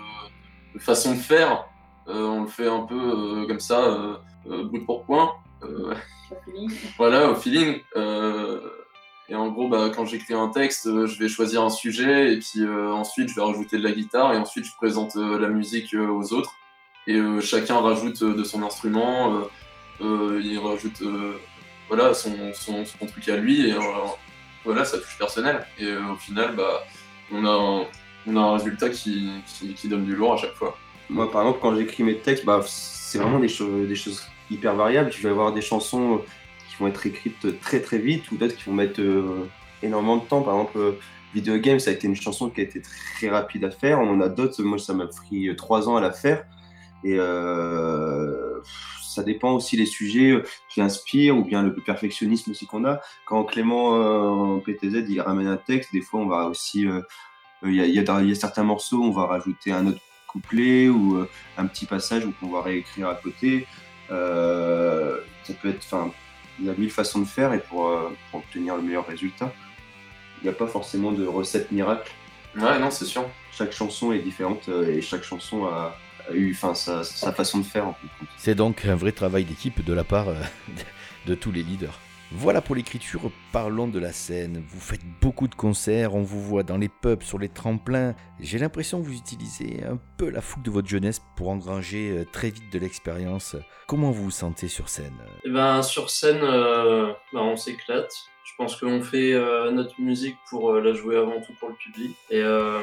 de 0.73 0.79
façon 0.79 1.13
de 1.13 1.19
faire. 1.19 1.65
Euh, 2.07 2.25
on 2.25 2.41
le 2.41 2.47
fait 2.47 2.67
un 2.67 2.81
peu 2.81 3.45
comme 3.47 3.59
ça, 3.59 4.19
brut 4.45 4.85
pour 4.85 5.03
point. 5.05 5.33
Voilà, 6.97 7.29
au 7.29 7.35
feeling. 7.35 7.81
Et 9.27 9.35
en 9.35 9.49
gros, 9.49 9.67
bah, 9.67 9.91
quand 9.95 10.05
j'écris 10.05 10.33
un 10.33 10.47
texte, 10.47 10.85
je 10.85 11.19
vais 11.19 11.27
choisir 11.27 11.63
un 11.63 11.69
sujet 11.69 12.33
et 12.33 12.39
puis 12.39 12.67
ensuite 12.67 13.29
je 13.29 13.35
vais 13.35 13.43
rajouter 13.43 13.77
de 13.77 13.83
la 13.83 13.91
guitare 13.91 14.33
et 14.33 14.37
ensuite 14.37 14.65
je 14.65 14.75
présente 14.75 15.15
la 15.15 15.49
musique 15.49 15.93
aux 15.93 16.33
autres. 16.33 16.53
Et 17.05 17.19
chacun 17.41 17.79
rajoute 17.79 18.23
de 18.23 18.43
son 18.43 18.63
instrument, 18.63 19.39
il 19.99 20.59
rajoute 20.59 21.03
voilà, 21.89 22.15
son, 22.15 22.53
son, 22.53 22.85
son 22.85 23.05
truc 23.05 23.29
à 23.29 23.37
lui 23.37 23.69
et 23.69 23.75
voilà, 24.65 24.83
ça 24.85 24.97
touche 24.97 25.17
personnel. 25.17 25.65
Et 25.79 25.85
euh, 25.85 26.13
au 26.13 26.15
final, 26.15 26.55
bah, 26.55 26.83
on, 27.31 27.45
a 27.45 27.85
un, 28.27 28.35
un 28.35 28.53
résultat 28.57 28.89
qui, 28.89 29.29
donne 29.85 30.05
du 30.05 30.15
lourd 30.15 30.33
à 30.33 30.37
chaque 30.37 30.53
fois. 30.53 30.77
Moi, 31.09 31.31
par 31.31 31.43
exemple, 31.43 31.59
quand 31.61 31.75
j'écris 31.75 32.03
mes 32.03 32.17
textes, 32.17 32.45
bah, 32.45 32.61
c'est 32.65 33.19
vraiment 33.19 33.39
des, 33.39 33.47
choses 33.47 34.23
hyper 34.49 34.75
variables. 34.75 35.11
Je 35.11 35.21
vais 35.21 35.29
avoir 35.29 35.53
des 35.53 35.61
chansons 35.61 36.21
qui 36.67 36.75
vont 36.79 36.87
être 36.87 37.05
écrites 37.05 37.59
très 37.61 37.79
très 37.79 37.99
vite 37.99 38.31
ou 38.31 38.37
d'autres 38.37 38.55
qui 38.55 38.63
vont 38.65 38.73
mettre 38.73 38.99
euh, 38.99 39.47
énormément 39.83 40.17
de 40.17 40.25
temps. 40.25 40.41
Par 40.41 40.55
exemple, 40.55 40.77
euh, 40.77 40.91
Video 41.33 41.57
Game, 41.57 41.79
ça 41.79 41.91
a 41.91 41.93
été 41.93 42.07
une 42.07 42.15
chanson 42.15 42.49
qui 42.49 42.61
a 42.61 42.63
été 42.63 42.81
très 42.81 43.29
rapide 43.29 43.65
à 43.65 43.71
faire. 43.71 43.99
On 43.99 44.09
en 44.09 44.21
a 44.21 44.29
d'autres, 44.29 44.63
moi, 44.63 44.77
ça 44.77 44.93
m'a 44.93 45.07
pris 45.07 45.49
euh, 45.49 45.55
trois 45.55 45.89
ans 45.89 45.97
à 45.97 46.01
la 46.01 46.11
faire. 46.11 46.45
Et 47.03 47.17
euh, 47.19 48.59
ça 49.15 49.23
dépend 49.23 49.53
aussi 49.53 49.75
des 49.77 49.85
sujets 49.85 50.31
euh, 50.31 50.43
qui 50.69 50.81
inspirent 50.81 51.37
ou 51.37 51.43
bien 51.43 51.63
le 51.63 51.73
perfectionnisme 51.73 52.51
aussi 52.51 52.65
qu'on 52.67 52.85
a. 52.85 52.99
Quand 53.25 53.43
Clément 53.45 53.95
euh, 53.95 54.59
PTZ, 54.59 55.05
il 55.09 55.21
ramène 55.21 55.47
un 55.47 55.57
texte, 55.57 55.91
des 55.93 56.01
fois, 56.01 56.19
on 56.21 56.27
va 56.27 56.45
aussi. 56.47 56.85
euh, 56.87 57.01
Il 57.63 57.73
y, 57.73 57.81
a, 57.81 57.85
il 57.85 57.95
y 57.95 57.99
a- 57.99 58.21
il 58.21 58.29
y 58.29 58.31
a 58.31 58.35
certains 58.35 58.63
morceaux, 58.63 59.01
on 59.01 59.11
va 59.11 59.25
rajouter 59.25 59.71
un 59.71 59.87
autre 59.87 60.01
couplet 60.27 60.89
ou 60.89 61.15
euh, 61.17 61.27
un 61.57 61.65
petit 61.65 61.85
passage 61.87 62.23
qu'on 62.39 62.49
va 62.51 62.61
réécrire 62.61 63.07
à 63.09 63.15
côté. 63.15 63.65
Euh, 64.11 65.17
ça 65.43 65.53
peut 65.53 65.69
être, 65.69 65.83
enfin, 65.85 66.11
il 66.59 66.65
y 66.65 66.69
a 66.69 66.73
mille 66.77 66.91
façons 66.91 67.19
de 67.19 67.25
faire 67.25 67.53
et 67.53 67.59
pour, 67.59 67.87
euh, 67.87 68.09
pour 68.29 68.41
obtenir 68.41 68.75
le 68.75 68.81
meilleur 68.83 69.07
résultat, 69.07 69.51
il 70.41 70.43
n'y 70.43 70.49
a 70.49 70.53
pas 70.53 70.67
forcément 70.67 71.11
de 71.11 71.25
recette 71.25 71.71
miracle. 71.71 72.11
Ouais, 72.55 72.77
non, 72.79 72.91
c'est 72.91 73.05
sûr. 73.05 73.23
Chaque 73.51 73.71
chanson 73.73 74.11
est 74.11 74.19
différente 74.19 74.69
euh, 74.69 74.89
et 74.95 75.01
chaque 75.01 75.23
chanson 75.23 75.65
a 75.65 75.95
eu, 76.33 76.51
enfin, 76.51 76.73
sa, 76.73 77.03
sa 77.03 77.31
façon 77.31 77.59
de 77.59 77.65
faire. 77.65 77.87
En. 77.87 77.95
C'est 78.37 78.55
donc 78.55 78.85
un 78.85 78.95
vrai 78.95 79.11
travail 79.11 79.45
d'équipe 79.45 79.83
de 79.83 79.93
la 79.93 80.03
part 80.03 80.29
euh, 80.29 80.35
de 81.27 81.35
tous 81.35 81.51
les 81.51 81.63
leaders. 81.63 81.99
Voilà 82.31 82.59
pour 82.59 82.75
l'écriture, 82.75 83.31
parlons 83.51 83.87
de 83.87 83.99
la 83.99 84.11
scène. 84.11 84.63
Vous 84.67 84.79
faites 84.79 85.05
beaucoup 85.21 85.47
de 85.47 85.55
concerts, 85.55 86.15
on 86.15 86.23
vous 86.23 86.41
voit 86.41 86.63
dans 86.63 86.77
les 86.77 86.89
pubs, 86.89 87.21
sur 87.21 87.37
les 87.37 87.49
tremplins. 87.49 88.15
J'ai 88.39 88.57
l'impression 88.57 88.99
que 88.99 89.05
vous 89.05 89.15
utilisez 89.15 89.83
un 89.83 89.99
peu 90.17 90.29
la 90.29 90.41
fougue 90.41 90.63
de 90.63 90.71
votre 90.71 90.87
jeunesse 90.87 91.21
pour 91.35 91.49
engranger 91.49 92.09
euh, 92.09 92.25
très 92.25 92.49
vite 92.49 92.73
de 92.73 92.79
l'expérience. 92.79 93.55
Comment 93.87 94.11
vous 94.11 94.25
vous 94.25 94.31
sentez 94.31 94.67
sur 94.67 94.89
scène? 94.89 95.15
Et 95.45 95.49
ben, 95.49 95.83
sur 95.83 96.09
scène, 96.09 96.41
euh, 96.41 97.13
bah, 97.31 97.41
on 97.41 97.55
s'éclate. 97.55 98.11
Je 98.45 98.63
pense 98.63 98.75
qu'on 98.75 99.01
fait 99.01 99.33
euh, 99.33 99.71
notre 99.71 99.99
musique 99.99 100.37
pour 100.49 100.71
euh, 100.71 100.79
la 100.79 100.93
jouer 100.93 101.17
avant 101.17 101.41
tout 101.41 101.53
pour 101.59 101.69
le 101.69 101.75
public. 101.75 102.15
Et 102.29 102.41
euh, 102.41 102.79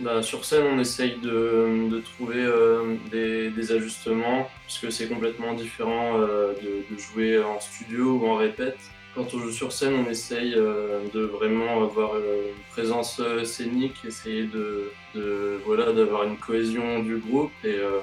bah, 0.00 0.22
sur 0.22 0.44
scène, 0.44 0.64
on 0.74 0.78
essaye 0.78 1.16
de, 1.16 1.88
de 1.90 1.98
trouver 2.00 2.36
euh, 2.42 2.94
des, 3.10 3.50
des 3.50 3.72
ajustements, 3.72 4.48
puisque 4.64 4.92
c'est 4.92 5.08
complètement 5.08 5.54
différent 5.54 6.20
euh, 6.20 6.52
de, 6.54 6.94
de 6.94 7.00
jouer 7.00 7.42
en 7.42 7.58
studio 7.60 8.18
ou 8.20 8.26
en 8.26 8.36
répète. 8.36 8.78
Quand 9.14 9.34
on 9.34 9.38
joue 9.40 9.50
sur 9.50 9.72
scène, 9.72 9.94
on 10.06 10.08
essaye 10.08 10.54
euh, 10.54 11.00
de 11.12 11.20
vraiment 11.20 11.82
avoir 11.82 12.16
une 12.16 12.54
présence 12.70 13.20
euh, 13.20 13.42
scénique, 13.44 13.96
essayer 14.06 14.44
de, 14.44 14.90
de 15.16 15.58
voilà 15.66 15.92
d'avoir 15.92 16.22
une 16.24 16.36
cohésion 16.36 17.00
du 17.02 17.16
groupe 17.16 17.50
et, 17.64 17.74
euh, 17.74 17.98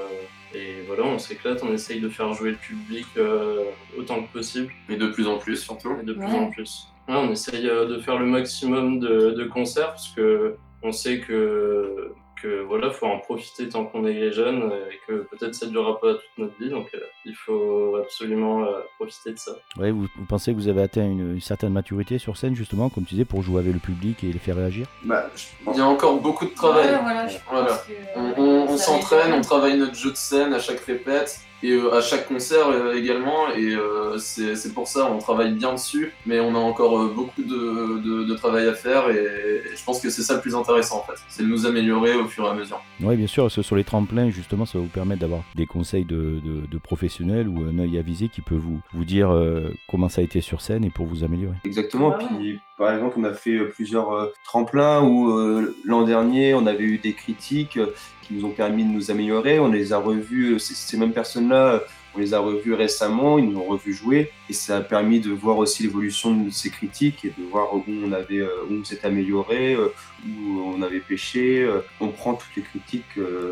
et 0.54 0.82
voilà, 0.88 1.04
on 1.04 1.18
s'éclate, 1.20 1.62
on 1.64 1.72
essaye 1.74 2.02
de 2.02 2.10
faire 2.10 2.34
jouer 2.34 2.52
le 2.52 2.58
public 2.58 3.06
euh, 3.18 3.64
autant 3.98 4.22
que 4.24 4.32
possible. 4.34 4.74
Et 4.90 4.98
de 4.98 5.08
plus 5.08 5.28
en 5.28 5.38
plus, 5.38 5.58
surtout. 5.58 5.96
Et 6.02 6.06
de 6.06 6.14
plus 6.14 6.26
Ouais. 6.26 6.34
en 6.36 6.50
plus. 6.52 6.88
Ouais, 7.08 7.16
on 7.16 7.32
essaye 7.32 7.68
euh, 7.70 7.86
de 7.86 8.00
faire 8.00 8.18
le 8.18 8.26
maximum 8.26 9.00
de, 9.00 9.32
de 9.32 9.44
concerts 9.46 9.90
parce 9.92 10.10
que 10.10 10.56
on 10.86 10.92
sait 10.92 11.22
que, 11.22 12.14
que 12.42 12.62
voilà, 12.64 12.90
faut 12.92 13.06
en 13.08 13.20
profiter 13.20 13.70
tant 13.70 13.86
qu'on 13.86 14.06
est 14.06 14.32
jeune 14.32 14.64
euh, 14.72 14.90
et 14.92 15.00
que 15.08 15.14
peut-être 15.30 15.56
ça 15.56 15.66
ne 15.66 15.72
durera 15.72 16.00
pas 16.00 16.14
toute 16.14 16.24
notre 16.38 16.58
vie. 16.60 16.70
Donc 16.70 16.90
euh, 16.94 17.00
il 17.26 17.36
faut 17.36 17.96
absolument 17.98 18.64
euh, 18.64 18.82
profiter 19.00 19.32
de 19.34 19.40
ça. 19.40 19.52
ouais, 19.78 19.92
vous, 19.92 20.08
vous 20.18 20.26
pensez 20.28 20.52
que 20.52 20.58
vous 20.58 20.68
avez 20.68 20.82
atteint 20.82 21.06
une, 21.06 21.34
une 21.36 21.42
certaine 21.42 21.74
maturité 21.74 22.18
sur 22.18 22.38
scène, 22.38 22.56
justement, 22.56 22.90
comme 22.90 23.04
tu 23.06 23.16
disais, 23.16 23.26
pour 23.26 23.42
jouer 23.42 23.60
avec 23.62 23.74
le 23.74 23.80
public 23.80 24.24
et 24.24 24.32
les 24.32 24.40
faire 24.40 24.56
réagir? 24.56 24.86
Bah, 25.04 25.30
Il 25.72 25.78
y 25.78 25.82
a 25.82 25.86
encore 25.88 26.20
beaucoup 26.20 26.46
de 26.46 26.54
travail. 26.54 26.88
Ouais, 26.90 27.00
voilà, 27.02 27.28
je 27.28 27.38
pense 27.38 27.44
Voilà. 27.52 27.84
que, 27.88 28.40
On, 28.40 28.74
euh, 28.74 28.78
s'entraîne, 28.78 29.34
on 29.34 29.42
travaille 29.42 29.78
notre 29.78 29.96
jeu 29.96 30.12
de 30.12 30.16
scène 30.18 30.54
à 30.54 30.60
chaque 30.60 30.80
répète 30.82 31.40
et 31.64 31.72
euh, 31.72 31.94
à 31.96 32.02
chaque 32.02 32.28
concert 32.28 32.68
euh, 32.68 32.94
également. 32.94 33.50
Et 33.56 33.74
euh, 33.76 34.18
c'est 34.18 34.74
pour 34.74 34.88
ça 34.88 35.06
on 35.12 35.18
travaille 35.20 35.54
bien 35.54 35.74
dessus, 35.74 36.14
mais 36.26 36.40
on 36.40 36.54
a 36.56 36.60
encore 36.60 37.00
euh, 37.00 37.08
beaucoup 37.08 37.42
de, 37.44 38.00
de- 38.02 38.24
de 38.26 38.34
travail 38.36 38.68
à 38.68 38.74
faire 38.74 39.10
et, 39.10 39.16
et 39.16 39.76
je 39.76 39.84
pense 39.84 40.00
que 40.02 40.10
c'est 40.10 40.22
ça 40.22 40.36
le 40.36 40.42
plus 40.42 40.56
intéressant 40.56 40.98
en 41.00 41.04
fait. 41.12 41.20
C'est 41.30 41.44
de 41.44 41.48
nous 41.48 41.66
améliorer 41.66 42.14
au 42.26 42.28
fur 42.28 42.46
et 42.46 42.50
à 42.50 42.54
mesure. 42.54 42.82
Oui, 43.02 43.16
bien 43.16 43.28
sûr, 43.28 43.50
ce- 43.50 43.62
sur 43.62 43.76
les 43.76 43.84
tremplins, 43.84 44.30
justement, 44.30 44.66
ça 44.66 44.78
va 44.78 44.84
vous 44.84 44.90
permettre 44.90 45.22
d'avoir 45.22 45.44
des 45.56 45.66
conseils 45.66 46.06
de, 46.06 46.40
de- 46.44 46.66
de 46.70 46.78
professionnels 46.78 47.48
ou 47.48 47.64
un 47.64 47.80
œil 47.80 47.98
avisé 47.98 48.28
qui 48.30 48.42
peut 48.42 48.56
vous, 48.56 48.80
vous 48.94 49.06
dire 49.06 49.32
euh, 49.32 49.74
comment 49.90 50.10
ça 50.10 50.22
a 50.22 50.24
été 50.24 50.42
sur 50.42 50.62
scène 50.62 50.84
et 50.84 50.90
pour 50.90 51.06
vous 51.06 51.24
améliorer. 51.24 51.56
Exactement. 51.64 52.16
Ah. 52.20 52.26
Puis, 52.38 52.60
par 52.78 52.94
exemple, 52.94 53.16
on 53.18 53.24
a 53.24 53.34
fait 53.34 53.56
euh, 53.58 53.70
plusieurs 53.74 54.12
euh, 54.12 54.34
tremplins 54.44 55.02
où 55.04 55.30
euh, 55.32 55.76
l'an 55.86 56.04
dernier, 56.04 56.54
on 56.54 56.66
avait 56.68 56.84
eu 56.84 56.98
des 56.98 57.14
critiques 57.14 57.80
qui 58.24 58.34
nous 58.34 58.46
ont 58.46 58.52
permis 58.52 58.84
de 58.84 58.90
nous 58.90 59.12
améliorer. 59.12 59.60
On 59.60 59.70
les 59.72 59.94
a 59.94 59.98
revus, 60.00 60.60
ces, 60.60 60.74
ces 60.74 60.98
mêmes 60.98 61.14
personnes-là, 61.14 61.82
on 62.16 62.20
les 62.20 62.34
a 62.34 62.40
revus 62.40 62.74
récemment, 62.74 63.38
ils 63.38 63.50
nous 63.50 63.60
ont 63.60 63.66
revus 63.66 63.94
jouer. 63.94 64.32
Et 64.50 64.54
ça 64.54 64.78
a 64.78 64.82
permis 64.82 65.20
de 65.20 65.32
voir 65.32 65.58
aussi 65.58 65.84
l'évolution 65.84 66.36
de 66.36 66.50
ces 66.50 66.70
critiques 66.70 67.26
et 67.26 67.34
de 67.38 67.44
voir 67.50 67.76
où 67.76 67.84
on 67.88 68.12
avait, 68.12 68.40
euh, 68.40 68.50
où 68.70 68.74
on 68.76 68.84
s'était 68.84 69.08
amélioré, 69.08 69.74
euh, 69.76 69.90
où 70.26 70.60
on 70.76 70.82
avait 70.82 71.00
péché. 71.00 71.62
euh. 71.64 71.80
On 72.00 72.08
prend 72.10 72.34
toutes 72.36 72.56
les 72.56 72.62
critiques, 72.64 73.04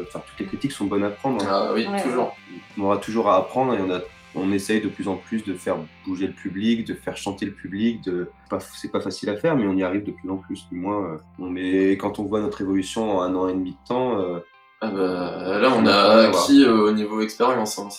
enfin, 0.07 0.21
toutes 0.27 0.39
les 0.39 0.45
critiques 0.45 0.71
sont 0.71 0.85
bonnes 0.85 1.03
à 1.03 1.09
prendre. 1.09 1.43
hein. 1.43 1.47
Ah 1.49 1.71
oui, 1.73 1.85
Ouais. 1.87 2.01
toujours. 2.01 2.35
on 2.77 2.83
aura 2.83 2.97
toujours 2.97 3.29
à 3.29 3.37
apprendre 3.37 3.73
et 3.75 3.81
on, 3.81 3.91
a, 3.91 3.99
on 4.35 4.51
essaye 4.51 4.81
de 4.81 4.87
plus 4.87 5.07
en 5.07 5.15
plus 5.15 5.43
de 5.43 5.53
faire 5.53 5.75
bouger 6.05 6.27
le 6.27 6.33
public, 6.33 6.85
de 6.85 6.93
faire 6.93 7.15
chanter 7.17 7.45
le 7.45 7.51
public. 7.53 8.01
De... 8.03 8.29
C'est 8.75 8.91
pas- 8.91 8.99
facile 9.01 9.29
à 9.29 9.35
faire, 9.37 9.55
mais 9.55 9.65
on 9.67 9.75
y 9.75 9.83
arrive 9.83 10.03
de 10.03 10.11
plus 10.11 10.29
en 10.29 10.37
plus. 10.37 10.65
Du 10.71 10.77
moins, 10.77 11.19
on 11.39 11.49
met... 11.49 11.91
quand 11.91 12.19
on 12.19 12.23
voit 12.23 12.39
notre 12.41 12.61
évolution 12.61 13.17
en 13.17 13.21
un 13.21 13.35
an 13.35 13.47
et 13.49 13.53
demi 13.53 13.71
de 13.71 13.87
temps, 13.87 14.19
euh, 14.19 14.39
Ah 14.81 14.89
bah, 14.91 15.59
là 15.59 15.71
on 15.77 15.85
a 15.85 16.27
acquis 16.27 16.63
euh, 16.63 16.87
au 16.89 16.91
niveau 16.91 17.21
expérience. 17.21 17.77
hein, 17.79 17.89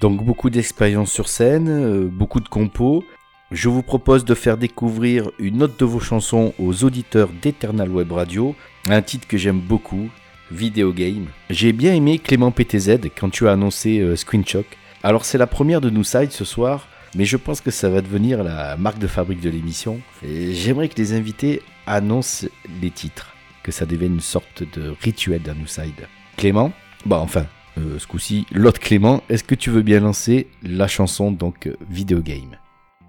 Donc 0.00 0.24
beaucoup 0.24 0.48
d'expérience 0.48 1.12
sur 1.12 1.28
scène, 1.28 1.68
euh, 1.68 2.08
beaucoup 2.10 2.40
de 2.40 2.48
compos. 2.48 3.04
Je 3.50 3.68
vous 3.68 3.82
propose 3.82 4.24
de 4.24 4.34
faire 4.34 4.56
découvrir 4.56 5.30
une 5.38 5.62
autre 5.62 5.76
de 5.78 5.84
vos 5.84 6.00
chansons 6.00 6.54
aux 6.58 6.84
auditeurs 6.84 7.28
d'Eternal 7.42 7.90
Web 7.90 8.12
Radio, 8.12 8.54
un 8.88 9.02
titre 9.02 9.28
que 9.28 9.36
j'aime 9.36 9.60
beaucoup, 9.60 10.08
Video 10.50 10.92
Game. 10.92 11.26
J'ai 11.50 11.72
bien 11.72 11.94
aimé 11.94 12.18
Clément 12.18 12.50
PTZ 12.50 13.10
quand 13.14 13.28
tu 13.28 13.46
as 13.46 13.52
annoncé 13.52 14.00
euh, 14.00 14.16
Screenshot. 14.16 14.64
Alors 15.02 15.26
c'est 15.26 15.36
la 15.36 15.46
première 15.46 15.82
de 15.82 15.90
nous 15.90 16.04
side 16.04 16.30
ce 16.30 16.46
soir, 16.46 16.88
mais 17.14 17.26
je 17.26 17.36
pense 17.36 17.60
que 17.60 17.70
ça 17.70 17.90
va 17.90 18.00
devenir 18.00 18.42
la 18.42 18.78
marque 18.78 18.98
de 18.98 19.06
fabrique 19.06 19.40
de 19.40 19.50
l'émission. 19.50 20.00
J'aimerais 20.22 20.88
que 20.88 20.96
les 20.96 21.12
invités 21.12 21.60
annoncent 21.86 22.46
les 22.80 22.90
titres, 22.90 23.34
que 23.62 23.72
ça 23.72 23.84
devienne 23.84 24.14
une 24.14 24.20
sorte 24.20 24.62
de 24.62 24.94
rituel 25.02 25.42
d'un 25.42 25.54
nous 25.54 25.66
side. 25.66 26.08
Clément, 26.38 26.72
bah 27.04 27.18
enfin, 27.18 27.44
euh, 27.78 27.98
ce 27.98 28.06
coup-ci, 28.06 28.46
l'autre 28.52 28.80
Clément, 28.80 29.22
est-ce 29.28 29.44
que 29.44 29.54
tu 29.54 29.70
veux 29.70 29.82
bien 29.82 30.00
lancer 30.00 30.48
la 30.62 30.88
chanson 30.88 31.30
donc 31.30 31.68
Video 31.88 32.20
Game? 32.20 32.56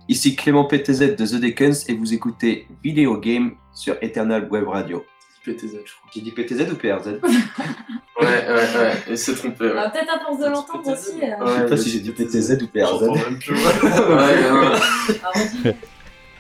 Ici 0.08 0.36
Clément 0.36 0.66
PTZ 0.66 1.16
de 1.16 1.26
The 1.26 1.36
Dickens 1.42 1.86
et 1.88 1.94
vous 1.94 2.14
écoutez 2.14 2.68
Video 2.84 3.18
Game 3.18 3.54
sur 3.74 3.96
Eternal 4.02 4.48
Web 4.52 4.68
Radio. 4.68 5.04
PTZ, 5.44 5.72
je 5.86 5.92
crois. 5.94 6.12
J'ai 6.14 6.22
dit 6.22 6.32
PTZ 6.32 6.72
ou 6.72 6.76
PRZ 6.76 7.20
Ouais, 8.22 8.28
ouais, 8.28 8.54
ouais. 8.54 8.94
Il 9.10 9.18
s'est 9.18 9.34
trompé. 9.34 9.66
Ouais. 9.66 9.72
Ah, 9.76 9.90
Peut-être 9.90 10.16
à 10.16 10.20
force 10.24 10.40
de 10.40 10.46
l'entendre 10.46 10.88
aussi. 10.94 11.14
euh. 11.24 11.44
Ouais, 11.44 11.52
Je 11.56 11.62
sais 11.64 11.70
pas 11.70 11.78
si 11.78 11.90
j'ai 11.90 12.00
dit 12.02 12.12
PTZ 12.12 12.60
ou 12.62 12.68
PRZ. 12.68 13.08
Même 13.26 13.40
plus. 13.40 13.56
ouais. 15.66 15.76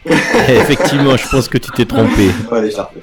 Effectivement, 0.49 1.17
je 1.17 1.27
pense 1.29 1.47
que 1.47 1.57
tu 1.57 1.71
t'es 1.71 1.85
trompé. 1.85 2.29
Ouais, 2.51 2.61
l'écharpe. 2.61 2.95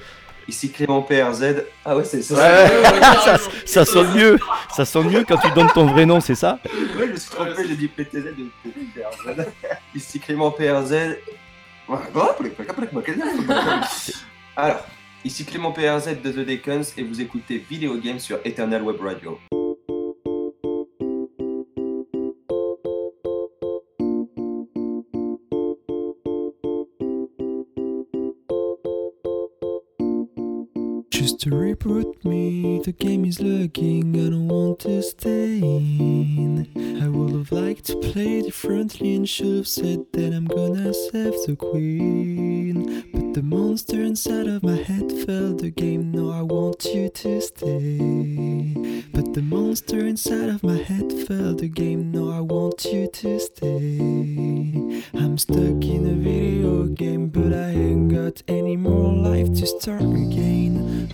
Ici 0.49 0.71
Clément 0.73 1.03
PRZ. 1.03 1.65
Ah 1.85 1.95
ouais, 1.95 2.05
c'est 2.05 2.23
ça. 2.23 2.35
Ouais, 2.35 2.81
ouais, 2.81 3.01
ça, 3.01 3.37
ça 3.67 3.85
sonne 3.85 4.15
mieux. 4.15 4.39
Ça 4.75 4.87
sonne 4.87 5.11
mieux 5.11 5.23
quand 5.29 5.37
tu 5.37 5.51
donnes 5.51 5.71
ton 5.75 5.85
vrai 5.87 6.07
nom, 6.07 6.21
c'est 6.21 6.35
ça 6.35 6.59
Ouais, 6.65 7.07
je 7.07 7.13
me 7.13 7.17
suis 7.17 7.31
trompé, 7.31 7.69
j'ai 7.69 7.77
dit 7.77 7.89
PTZ 7.89 8.25
de 8.25 8.49
PRZ. 8.65 9.47
Ici 9.95 10.19
Clément 10.19 10.51
PRZ. 10.51 10.95
Alors, 14.57 14.87
ici 15.25 15.45
Clément 15.45 15.73
PRZ 15.73 16.17
de 16.23 16.33
The 16.33 16.47
Deacons 16.47 16.83
et 16.97 17.03
vous 17.03 17.21
écoutez 17.21 17.65
Video 17.69 17.97
Game 17.99 18.19
sur 18.19 18.39
Eternal 18.45 18.83
Web 18.83 19.01
Radio. 19.03 19.39
To 31.51 31.55
reboot 31.55 32.25
me, 32.25 32.81
the 32.85 32.93
game 32.93 33.25
is 33.25 33.41
lurking, 33.41 34.15
I 34.15 34.31
don't 34.31 34.49
want 34.49 34.81
to 34.81 35.03
stay 35.03 35.59
in. 35.59 36.69
I 37.03 37.09
would 37.09 37.33
have 37.33 37.53
liked 37.53 37.85
to 37.87 37.97
play 37.97 38.43
differently 38.43 39.15
and 39.17 39.29
should 39.29 39.57
have 39.57 39.69
said 39.69 40.05
that 40.13 40.35
I'm 40.35 40.47
gonna 40.47 40.93
save 40.93 41.35
the 41.47 41.57
queen. 41.57 43.05
But 43.13 43.35
the 43.35 43.43
monster 43.43 44.03
inside 44.03 44.47
of 44.49 44.63
my 44.63 44.77
head 44.77 45.11
felt 45.25 45.59
the 45.59 45.71
game, 45.71 46.11
no, 46.13 46.31
I 46.31 46.43
want 46.43 46.85
you 46.85 47.09
to 47.09 47.41
stay. 47.41 49.03
But 49.13 49.33
the 49.33 49.43
monster 49.43 50.01
inside 50.01 50.51
of 50.51 50.63
my 50.63 50.77
head 50.77 51.13
felt 51.27 51.59
the 51.59 51.69
game, 51.69 52.11
no, 52.11 52.31
I 52.31 52.41
want 52.41 52.85
you 52.85 53.09
to 53.09 53.39
stay. 53.39 55.03
I'm 55.15 55.39
stuck 55.39 55.83
in 55.95 56.09
a 56.11 56.15
video 56.15 56.85
game, 56.85 57.29
but 57.29 57.53
I 57.55 57.71
ain't 57.71 58.13
got 58.13 58.43
any 58.49 58.77
more 58.77 59.13
life 59.15 59.53
to 59.55 59.67
start 59.67 60.03
again. 60.03 61.08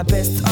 My 0.00 0.04
best 0.04 0.49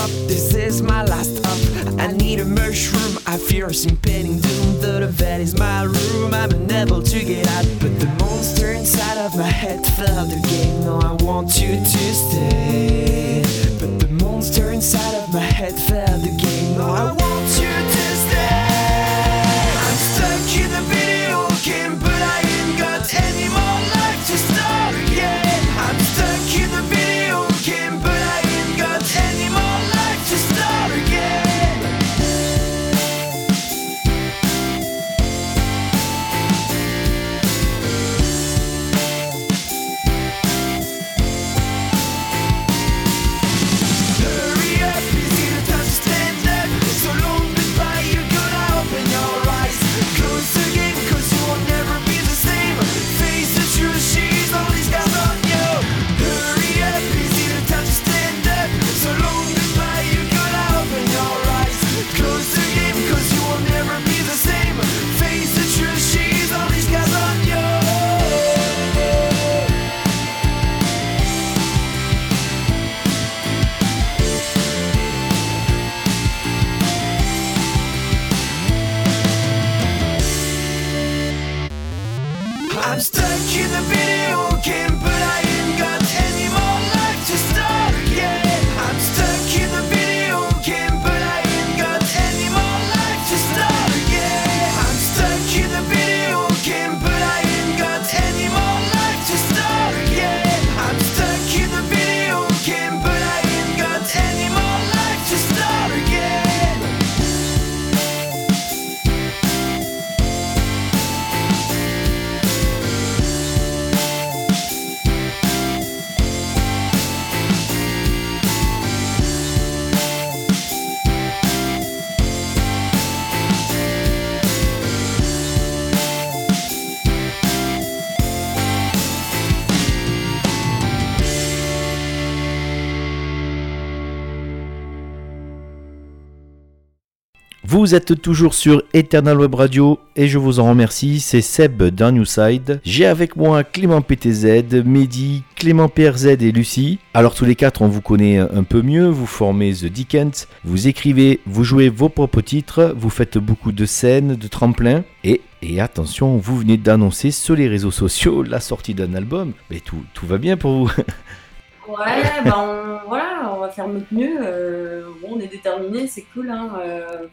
Vous 137.88 137.94
êtes 137.94 138.20
toujours 138.20 138.52
sur 138.52 138.82
Eternal 138.92 139.40
Web 139.40 139.54
Radio 139.54 139.98
et 140.14 140.28
je 140.28 140.36
vous 140.36 140.60
en 140.60 140.68
remercie, 140.68 141.20
c'est 141.20 141.40
Seb 141.40 141.84
d'un 141.84 142.12
New 142.12 142.26
Side. 142.26 142.82
J'ai 142.84 143.06
avec 143.06 143.34
moi 143.34 143.64
Clément 143.64 144.02
PTZ, 144.02 144.84
Mehdi, 144.84 145.42
Clément 145.56 145.88
PRZ 145.88 146.26
et 146.26 146.52
Lucie. 146.52 146.98
Alors 147.14 147.34
tous 147.34 147.46
les 147.46 147.54
quatre 147.54 147.80
on 147.80 147.88
vous 147.88 148.02
connaît 148.02 148.36
un 148.36 148.62
peu 148.62 148.82
mieux, 148.82 149.08
vous 149.08 149.24
formez 149.24 149.72
The 149.72 149.86
Dickens, 149.86 150.48
vous 150.64 150.86
écrivez, 150.86 151.40
vous 151.46 151.64
jouez 151.64 151.88
vos 151.88 152.10
propres 152.10 152.42
titres, 152.42 152.94
vous 152.94 153.08
faites 153.08 153.38
beaucoup 153.38 153.72
de 153.72 153.86
scènes, 153.86 154.36
de 154.36 154.48
tremplins 154.48 155.02
et, 155.24 155.40
attention, 155.80 156.36
vous 156.36 156.58
venez 156.58 156.76
d'annoncer 156.76 157.30
sur 157.30 157.56
les 157.56 157.68
réseaux 157.68 157.90
sociaux 157.90 158.42
la 158.42 158.60
sortie 158.60 158.92
d'un 158.92 159.14
album. 159.14 159.54
Mais 159.70 159.80
tout, 159.80 160.04
va 160.24 160.36
bien 160.36 160.58
pour 160.58 160.72
vous 160.72 160.92
Ouais, 161.88 162.44
ben 162.44 162.54
on, 162.54 163.08
voilà, 163.08 163.50
on 163.56 163.60
va 163.60 163.70
faire 163.70 163.88
notre 163.88 164.12
mieux. 164.12 164.36
euh, 164.42 165.04
on 165.26 165.40
est 165.40 165.46
déterminés, 165.46 166.06
c'est 166.06 166.26
cool. 166.34 166.50
Hein, 166.50 166.68
euh, 166.84 167.26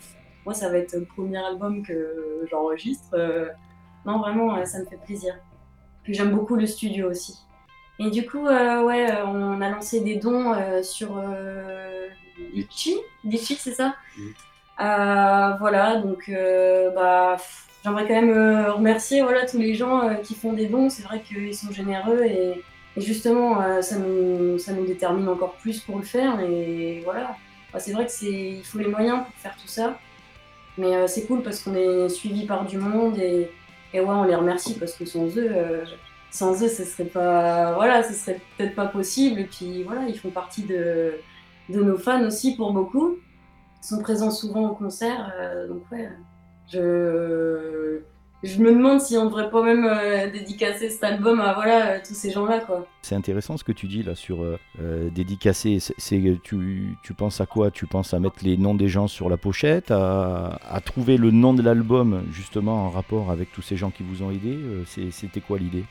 moi, 0.46 0.54
ça 0.54 0.70
va 0.70 0.78
être 0.78 0.94
le 0.94 1.06
premier 1.06 1.38
album 1.38 1.84
que 1.84 2.46
j'enregistre. 2.50 3.10
euh, 3.14 3.48
non, 4.06 4.20
vraiment, 4.20 4.56
euh, 4.56 4.66
ça 4.66 4.80
me 4.80 4.86
fait 4.86 5.00
plaisir. 5.04 5.36
Puis 6.04 6.14
j'aime 6.14 6.32
beaucoup 6.32 6.56
le 6.56 6.68
studio 6.68 7.10
aussi. 7.10 7.40
Et 7.98 8.12
du 8.12 8.26
coup, 8.28 8.46
euh, 8.46 8.84
ouais, 8.84 9.08
on 9.26 9.62
a 9.62 9.70
lancé 9.70 10.02
des 10.02 10.18
dons 10.18 10.54
euh, 10.54 10.84
sur 10.84 11.18
euh, 11.18 12.08
Litchi. 12.54 12.96
Litchi, 13.24 13.56
c'est 13.56 13.74
ça 13.74 13.96
Voilà, 14.78 16.02
donc 16.02 16.30
bah, 16.96 17.38
j'aimerais 17.84 18.08
quand 18.08 18.22
même 18.22 18.66
remercier 18.68 19.22
voilà, 19.22 19.46
tous 19.46 19.58
les 19.58 19.74
gens 19.74 20.16
qui 20.22 20.36
font 20.36 20.54
des 20.54 20.68
dons. 20.68 20.90
C'est 20.90 21.04
vrai 21.04 21.22
qu'ils 21.22 21.56
sont 21.56 21.72
généreux 21.72 22.24
et 22.26 22.62
et 22.98 23.02
justement, 23.02 23.82
ça, 23.82 23.98
nous, 23.98 24.58
ça 24.58 24.72
nous 24.72 24.86
détermine 24.86 25.28
encore 25.28 25.56
plus 25.56 25.82
pour 25.82 25.98
le 25.98 26.04
faire. 26.06 26.40
Et 26.40 27.02
voilà, 27.04 27.36
Enfin, 27.76 27.80
c'est 27.80 27.92
vrai 27.92 28.06
que 28.06 28.12
c'est, 28.12 28.32
il 28.32 28.64
faut 28.64 28.78
les 28.78 28.88
moyens 28.88 29.26
pour 29.26 29.34
faire 29.36 29.56
tout 29.62 29.68
ça. 29.68 30.00
Mais 30.78 30.96
euh, 30.96 31.08
c'est 31.08 31.26
cool 31.26 31.42
parce 31.42 31.62
qu'on 31.62 31.76
est 31.76 32.10
suivi 32.10 32.46
par 32.46 32.66
du 32.66 32.78
monde 32.78 33.18
et, 33.18 33.50
et 33.94 34.00
ouais, 34.02 34.06
on 34.10 34.24
les 34.24 34.36
remercie 34.36 34.78
parce 34.78 34.94
que 34.94 35.06
sans 35.06 35.26
eux, 35.38 35.48
euh, 35.50 35.86
sans 36.32 36.62
eux, 36.64 36.68
ce 36.68 36.84
serait 36.84 37.06
pas, 37.06 37.74
voilà, 37.76 38.04
ce 38.04 38.14
serait 38.14 38.42
peut-être 38.58 38.76
pas 38.76 38.88
possible. 38.88 39.40
Et 39.40 39.46
puis 39.46 39.84
voilà, 39.84 40.02
ils 40.08 40.18
font 40.20 40.32
partie 40.32 40.64
de, 40.64 41.14
de 41.70 41.82
nos 41.82 41.98
fans 41.98 42.24
aussi 42.26 42.56
pour 42.56 42.74
beaucoup. 42.74 43.18
Ils 43.84 43.88
sont 43.88 44.02
présents 44.02 44.32
souvent 44.32 44.70
au 44.72 44.76
concert, 44.76 45.32
euh, 45.40 45.68
donc 45.68 45.84
ouais, 45.92 46.10
je, 46.72 48.00
je 48.44 48.60
me 48.60 48.72
demande 48.72 49.00
si 49.00 49.16
on 49.18 49.26
devrait 49.26 49.50
pas 49.52 49.62
même 49.62 49.86
euh, 49.86 50.30
dédicacer 50.32 50.90
cet 50.90 51.04
album 51.04 51.40
à 51.40 51.54
voilà 51.54 52.00
tous 52.00 52.16
ces 52.16 52.32
gens-là 52.32 52.60
quoi. 52.62 52.88
C'est 53.06 53.14
intéressant 53.14 53.56
ce 53.56 53.64
que 53.64 53.72
tu 53.72 53.86
dis 53.86 54.02
là 54.02 54.16
sur 54.16 54.42
euh, 54.42 54.58
euh, 54.82 55.10
dédicacer. 55.12 55.80
C'est, 55.80 55.94
c'est- 56.00 56.40
tu, 56.44 56.98
tu 57.04 57.14
penses 57.14 57.40
à 57.40 57.46
quoi? 57.46 57.70
Tu 57.70 57.86
penses 57.86 58.16
à 58.16 58.20
mettre 58.20 58.38
les 58.42 58.58
noms 58.58 58.74
des 58.74 58.88
gens 58.88 59.08
sur 59.08 59.30
la 59.30 59.38
pochette, 59.38 59.92
à, 59.92 60.58
à 60.68 60.82
trouver 60.82 61.18
le 61.18 61.30
nom 61.30 61.54
de 61.54 61.62
l'album 61.62 62.24
justement 62.32 62.86
en 62.88 62.90
rapport 62.90 63.30
avec 63.30 63.52
tous 63.52 63.62
ces 63.62 63.78
gens 63.78 63.92
qui 63.92 64.02
vous 64.02 64.24
ont 64.24 64.32
aidé? 64.32 64.54
Euh, 64.56 64.82
c'est- 64.88 65.12
C'était 65.12 65.40
quoi 65.40 65.60
l'idée? 65.60 65.84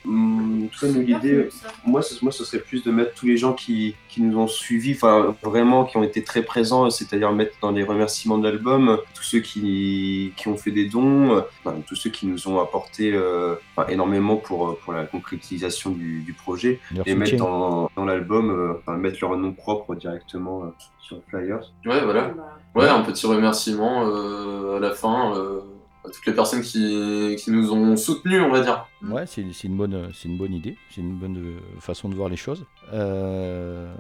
L'idée, 1.15 1.49
moi, 1.87 2.03
ce, 2.03 2.21
moi, 2.25 2.33
ce 2.33 2.45
serait 2.45 2.59
plus 2.59 2.83
de 2.83 2.91
mettre 2.91 3.15
tous 3.15 3.27
les 3.27 3.37
gens 3.37 3.53
qui, 3.53 3.95
qui 4.09 4.21
nous 4.21 4.37
ont 4.37 4.49
suivis, 4.49 4.95
enfin, 4.95 5.37
vraiment, 5.43 5.85
qui 5.85 5.97
ont 5.97 6.03
été 6.03 6.25
très 6.25 6.43
présents, 6.43 6.91
c'est-à-dire 6.91 7.31
mettre 7.33 7.55
dans 7.63 7.71
les 7.71 7.85
remerciements 7.85 8.39
de 8.39 8.49
l'album 8.49 8.99
tous 9.15 9.23
ceux 9.23 9.39
qui, 9.41 10.33
qui 10.37 10.49
ont 10.49 10.57
fait 10.57 10.73
des 10.73 10.89
dons, 10.89 11.45
enfin, 11.65 11.77
tous 11.87 11.95
ceux 11.95 12.11
qui 12.11 12.27
nous 12.27 12.49
ont 12.49 12.59
apporté 12.61 13.13
euh, 13.15 13.55
enfin, 13.77 13.89
énormément 13.89 14.37
pour, 14.37 14.77
pour 14.81 14.93
la 14.93 15.05
concrétisation 15.05 15.91
du, 15.93 16.23
du 16.23 16.33
projet, 16.33 16.81
Leur 17.07 17.15
et 17.15 17.19
mettre 17.19 17.37
dans, 17.37 17.91
dans 17.97 18.05
l'album, 18.05 18.51
euh, 18.51 18.75
enfin, 18.79 18.97
mettre 18.97 19.19
leur 19.21 19.37
nom 19.37 19.53
propre 19.53 19.95
directement 19.95 20.65
euh, 20.65 20.67
sur 21.01 21.17
le 21.17 21.23
flyer. 21.29 21.61
Ouais, 21.87 22.03
voilà. 22.05 22.29
Bah, 22.29 22.59
Ouais, 22.75 22.89
un 22.89 23.03
petit 23.03 23.27
remerciement 23.27 24.05
euh, 24.07 24.77
à 24.77 24.81
la 24.81 24.91
fin 24.91 25.35
euh, 25.37 25.61
à 26.05 26.11
toutes 26.11 26.27
les 26.27 26.33
personnes 26.35 26.61
qui, 26.61 27.37
qui 27.39 27.51
nous 27.51 27.73
ont 27.73 27.97
soutenus, 27.97 28.43
on 28.43 28.51
va 28.51 28.61
dire. 28.61 28.87
Ouais, 29.09 29.27
c'est 29.27 29.45
c'est 29.53 29.69
une, 29.69 29.77
bonne, 29.77 30.11
c'est 30.13 30.29
une 30.29 30.37
bonne 30.37 30.53
idée, 30.53 30.77
c'est 30.91 31.01
une 31.01 31.15
bonne 31.15 31.57
façon 31.81 32.09
de 32.09 32.15
voir 32.15 32.29
les 32.29 32.37
choses. 32.37 32.65
Euh, 32.93 33.95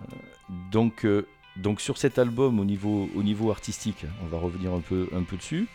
donc, 0.73 1.05
euh, 1.07 1.27
donc 1.57 1.81
sur 1.81 1.97
cet 1.99 2.19
album, 2.19 2.59
au 2.59 2.65
niveau, 2.65 3.09
au 3.17 3.23
niveau 3.23 3.51
artistique, 3.51 4.05
on 4.23 4.27
va 4.27 4.39
revenir 4.39 4.73
un 4.73 4.81
peu, 4.81 5.09
un 5.15 5.23
peu 5.23 5.37
dessus. 5.37 5.69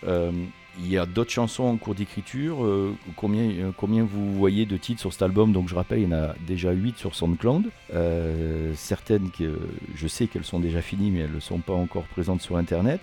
Il 0.82 0.90
y 0.90 0.98
a 0.98 1.06
d'autres 1.06 1.32
chansons 1.32 1.66
en 1.66 1.76
cours 1.76 1.94
d'écriture. 1.94 2.64
euh, 2.64 2.96
combien, 3.18 3.44
euh, 3.44 3.72
combien 3.76 4.04
vous 4.04 4.34
voyez 4.34 4.66
de 4.66 4.78
titres 4.78 5.02
sur 5.02 5.12
cet 5.12 5.22
album? 5.22 5.52
Donc 5.52 5.68
je 5.68 5.76
rappelle, 5.76 6.00
il 6.00 6.10
y 6.10 6.14
en 6.14 6.18
a 6.18 6.36
déjà 6.48 6.72
8 6.72 6.98
sur 6.98 7.16
SoundCloud. 7.16 7.70
Euh, 7.94 8.72
certaines, 8.76 9.30
que, 9.32 9.60
je 9.96 10.08
sais 10.08 10.28
qu'elles 10.28 10.46
sont 10.46 10.60
déjà 10.60 10.82
finies, 10.82 11.12
mais 11.12 11.20
elles 11.20 11.34
ne 11.34 11.40
sont 11.42 11.60
pas 11.60 11.74
encore 11.74 12.04
présentes 12.04 12.42
sur 12.42 12.56
Internet. 12.56 13.02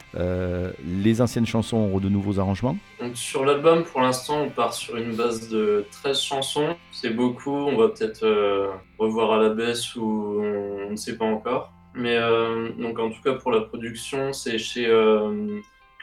Les 0.84 1.20
anciennes 1.20 1.46
chansons 1.46 1.76
auront 1.76 2.00
de 2.00 2.08
nouveaux 2.08 2.38
arrangements. 2.40 2.76
Sur 3.14 3.44
l'album, 3.44 3.84
pour 3.84 4.00
l'instant, 4.00 4.42
on 4.42 4.48
part 4.48 4.72
sur 4.72 4.96
une 4.96 5.14
base 5.14 5.50
de 5.50 5.84
13 5.90 6.20
chansons. 6.20 6.76
C'est 6.92 7.10
beaucoup, 7.10 7.54
on 7.54 7.76
va 7.76 7.88
peut-être 7.88 8.26
revoir 8.98 9.32
à 9.32 9.42
la 9.42 9.50
baisse 9.50 9.94
ou 9.96 10.40
on 10.42 10.90
ne 10.90 10.96
sait 10.96 11.16
pas 11.16 11.26
encore. 11.26 11.72
Mais 11.94 12.18
donc 12.78 12.98
en 12.98 13.10
tout 13.10 13.22
cas 13.22 13.32
pour 13.34 13.50
la 13.50 13.60
production, 13.62 14.32
c'est 14.32 14.58
chez 14.58 14.86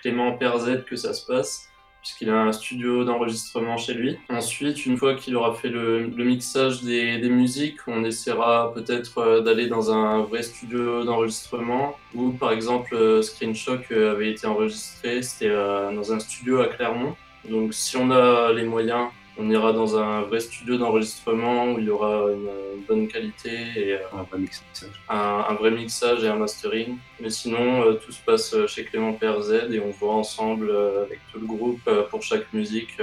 Clément 0.03 0.33
Perzet 0.33 0.83
que 0.85 0.97
ça 0.97 1.13
se 1.13 1.25
passe, 1.25 1.69
puisqu'il 2.01 2.29
a 2.29 2.41
un 2.41 2.51
studio 2.51 3.05
d'enregistrement 3.05 3.77
chez 3.77 3.93
lui. 3.93 4.19
Ensuite, 4.29 4.85
une 4.85 4.97
fois 4.97 5.15
qu'il 5.15 5.33
aura 5.37 5.53
fait 5.53 5.69
le, 5.69 6.07
mixage 6.17 6.83
des, 6.83 7.29
musiques, 7.29 7.77
on 7.87 8.03
essaiera 8.03 8.73
peut-être 8.75 9.19
euh, 9.19 9.39
d'aller 9.39 9.67
dans 9.67 9.93
un 9.93 10.23
vrai 10.23 10.43
studio 10.43 11.05
d'enregistrement, 11.05 11.95
où 12.13 12.31
par 12.31 12.51
exemple 12.51 12.93
euh, 12.93 13.21
Screen 13.21 13.55
Shock 13.55 13.85
euh, 13.91 14.11
avait 14.11 14.31
été 14.31 14.45
enregistré, 14.45 15.21
c'était 15.21 15.49
dans 15.49 16.11
un 16.11 16.19
studio 16.19 16.59
à 16.59 16.67
Clermont. 16.67 17.15
Donc 17.49 17.73
si 17.73 17.95
on 17.95 18.11
a 18.11 18.51
les 18.51 18.65
moyens, 18.65 19.07
on 19.37 19.49
ira 19.49 19.73
dans 19.73 19.97
un 19.97 20.21
vrai 20.21 20.39
studio 20.39 20.77
d'enregistrement 20.77 21.71
où 21.71 21.79
il 21.79 21.85
y 21.85 21.89
aura 21.89 22.31
une, 22.31 22.49
bonne 22.87 23.07
qualité 23.07 23.51
et 23.75 23.93
euh, 23.93 23.99
Un 24.13 24.23
vrai 24.23 24.39
mixage. 24.39 24.89
un, 25.07 25.45
un 25.49 25.53
vrai 25.53 25.71
mixage 25.71 26.23
et 26.23 26.27
un 26.27 26.35
mastering. 26.35 26.97
Mais 27.19 27.29
sinon, 27.29 27.81
euh, 27.83 27.93
tout 27.93 28.11
se 28.11 28.21
passe 28.21 28.53
euh, 28.53 28.67
chez 28.67 28.83
Clément 28.83 29.13
PRZ 29.13 29.71
et 29.71 29.79
on 29.79 29.89
voit 29.91 30.15
ensemble 30.15 30.75
avec 31.05 31.19
tout 31.31 31.39
le 31.39 31.47
groupe 31.47 31.89
pour 32.09 32.21
chaque 32.21 32.51
musique 32.53 32.97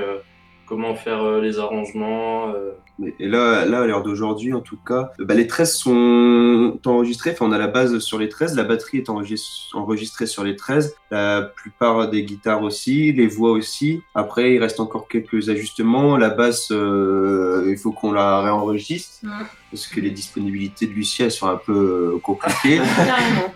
comment 0.71 0.95
faire 0.95 1.23
euh, 1.23 1.41
les 1.43 1.59
arrangements. 1.59 2.49
euh. 2.55 2.71
Et 3.19 3.27
là, 3.29 3.65
là 3.65 3.81
à 3.81 3.87
l'heure 3.87 4.03
d'aujourd'hui, 4.03 4.53
en 4.53 4.61
tout 4.61 4.77
cas, 4.87 5.11
bah, 5.19 5.35
les 5.35 5.47
13 5.47 5.75
sont 5.75 6.79
enregistrés. 6.87 7.31
Enfin, 7.33 7.47
on 7.47 7.53
a 7.53 7.59
la 7.59 7.67
base 7.67 7.99
sur 7.99 8.19
les 8.19 8.29
13. 8.29 8.55
La 8.57 8.63
batterie 8.63 8.99
est 8.99 9.09
enregis- 9.09 9.71
enregistrée 9.75 10.27
sur 10.27 10.45
les 10.45 10.55
13. 10.55 10.95
La 11.11 11.43
plupart 11.43 12.09
des 12.11 12.23
guitares 12.25 12.63
aussi, 12.63 13.13
les 13.13 13.27
voix 13.27 13.51
aussi. 13.53 14.01
Après, 14.15 14.55
il 14.55 14.59
reste 14.59 14.81
encore 14.81 15.09
quelques 15.09 15.49
ajustements. 15.49 16.17
La 16.17 16.29
basse, 16.31 16.69
euh, 16.73 17.67
il 17.69 17.77
faut 17.79 17.91
qu'on 17.93 18.13
la 18.13 18.41
réenregistre 18.43 19.27
parce 19.71 19.87
que 19.87 20.01
les 20.01 20.11
disponibilités 20.11 20.87
de 20.87 20.93
Lucie, 20.93 21.23
elles 21.23 21.31
sont 21.33 21.49
un 21.49 21.57
peu 21.57 22.19
compliquées. 22.23 22.81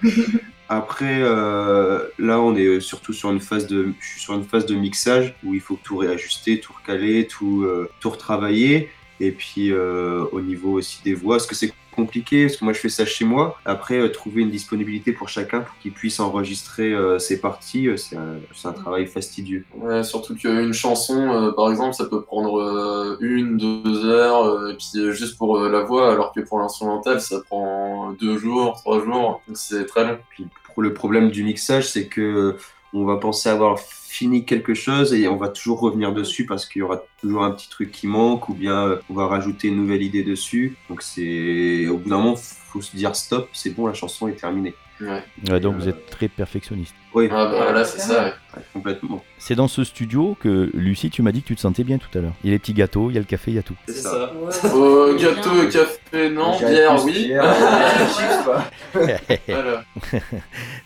Après, 0.69 1.19
euh, 1.21 2.09
là, 2.19 2.41
on 2.41 2.57
est 2.57 2.81
surtout 2.81 3.13
sur 3.13 3.31
une 3.31 3.41
phase 3.41 3.67
de, 3.67 3.93
je 4.01 4.07
suis 4.07 4.21
sur 4.21 4.35
une 4.35 4.45
phase 4.45 4.65
de 4.65 4.75
mixage 4.75 5.35
où 5.45 5.55
il 5.55 5.61
faut 5.61 5.79
tout 5.83 5.99
réajuster, 5.99 6.59
tout 6.61 6.73
recaler, 6.73 7.27
tout, 7.27 7.65
euh, 7.65 7.91
tout 8.01 8.11
retravailler. 8.11 8.89
Et 9.21 9.31
puis, 9.33 9.73
euh, 9.73 10.25
au 10.33 10.41
niveau 10.41 10.73
aussi 10.73 11.03
des 11.05 11.15
voix, 11.15 11.37
parce 11.37 11.47
que 11.47 11.55
c'est 11.55 11.73
compliqué, 11.95 12.47
parce 12.47 12.57
que 12.57 12.65
moi, 12.65 12.73
je 12.73 12.81
fais 12.81 12.89
ça 12.89 13.07
chez 13.07 13.25
moi. 13.25 13.57
Après, 13.65 14.01
euh, 14.01 14.09
trouver 14.09 14.43
une 14.43 14.51
disponibilité 14.51 15.13
pour 15.13 15.29
chacun 15.29 15.61
pour 15.61 15.79
qu'il 15.79 15.93
puisse 15.93 16.19
enregistrer 16.19 16.93
euh, 16.93 17.21
ses 17.21 17.41
parties, 17.41 17.87
euh, 17.87 17.97
c'est 17.97 18.17
un, 18.17 18.39
un 18.65 18.73
travail 18.73 19.07
fastidieux. 19.07 19.65
Ouais, 19.77 20.03
surtout 20.03 20.35
qu'une 20.35 20.73
chanson, 20.73 21.21
euh, 21.31 21.53
par 21.53 21.71
exemple, 21.71 21.95
ça 21.95 22.07
peut 22.07 22.23
prendre 22.23 22.61
euh, 22.61 23.17
une, 23.21 23.57
deux 23.57 24.05
heures, 24.05 24.45
euh, 24.45 24.73
et 24.73 24.77
puis 24.77 25.13
juste 25.13 25.39
pour 25.39 25.61
la 25.61 25.81
voix, 25.83 26.11
alors 26.11 26.33
que 26.33 26.41
pour 26.41 26.59
l'instrumental, 26.59 27.21
ça 27.21 27.41
prend 27.49 28.13
deux 28.13 28.39
jours, 28.39 28.75
trois 28.81 28.99
jours, 29.05 29.43
donc 29.47 29.57
c'est 29.57 29.87
très 29.87 30.05
long. 30.05 30.19
Puis, 30.31 30.47
pour 30.75 30.83
le 30.83 30.93
problème 30.93 31.31
du 31.31 31.45
mixage, 31.45 31.89
c'est 31.89 32.09
que 32.09 32.57
on 32.93 33.05
va 33.05 33.17
penser 33.17 33.49
avoir 33.49 33.79
fini 34.15 34.45
quelque 34.45 34.75
chose 34.75 35.13
et 35.13 35.27
on 35.27 35.37
va 35.37 35.49
toujours 35.49 35.81
revenir 35.81 36.13
dessus 36.13 36.47
parce 36.47 36.67
qu'il 36.67 36.81
y 36.81 36.83
aura 36.83 37.03
toujours 37.21 37.43
un 37.43 37.51
petit 37.51 37.69
truc 37.69 37.91
qui 37.91 38.07
manque 38.07 38.49
ou 38.49 38.55
bien 38.55 38.87
euh, 38.87 39.01
on 39.11 39.15
va 39.15 39.27
rajouter 39.27 39.69
une 39.69 39.77
nouvelle 39.77 40.03
idée 40.03 40.23
dessus. 40.23 40.77
Donc 40.89 41.03
c'est 41.03 41.89
au 41.89 41.99
bout 41.99 42.11
d'un 42.11 42.19
moment, 42.19 42.37
faut 42.37 42.81
se 42.81 42.97
dire 42.97 43.17
stop, 43.17 43.49
c'est 43.53 43.71
bon, 43.71 43.87
la 43.87 43.95
chanson 43.95 44.29
est 44.29 44.35
terminée. 44.35 44.75
Ouais. 45.01 45.23
Ouais, 45.51 45.61
donc 45.61 45.75
Euh, 45.75 45.79
vous 45.79 45.89
êtes 45.89 46.07
très 46.11 46.29
perfectionniste. 46.29 46.95
Oui, 47.15 47.29
Ah 47.31 47.47
bah 47.47 47.53
voilà, 47.63 47.85
c'est 47.85 47.99
ça. 48.01 48.25
ouais. 48.25 48.33
ouais, 48.57 48.63
complètement. 48.73 49.23
C'est 49.39 49.55
dans 49.55 49.67
ce 49.69 49.83
studio 49.85 50.37
que, 50.41 50.71
Lucie, 50.75 51.11
tu 51.11 51.23
m'as 51.23 51.33
dit 51.33 51.43
que 51.43 51.49
tu 51.49 51.57
te 51.57 51.61
sentais 51.61 51.85
bien 51.85 51.99
tout 51.99 52.17
à 52.17 52.21
l'heure. 52.23 52.33
Il 52.43 52.49
y 52.49 52.51
a 52.51 52.55
les 52.55 52.59
petits 52.59 52.75
gâteaux, 52.75 53.11
il 53.11 53.15
y 53.15 53.17
a 53.17 53.21
le 53.21 53.27
café, 53.27 53.51
il 53.51 53.55
y 53.55 53.59
a 53.59 53.63
tout. 53.63 53.75
C'est 53.87 53.95
ça. 53.95 54.33
Ouais. 54.35 54.51
Euh, 54.65 55.19
gâteau 55.19 55.63
et 55.63 55.69
café, 55.69 56.31
non, 56.31 56.57
J'ai 56.59 56.67
bière, 56.71 57.05
oui. 57.05 57.25
bière, 57.27 57.55
chips, 58.17 58.45
pas. 58.45 58.71
Voilà. 59.49 59.85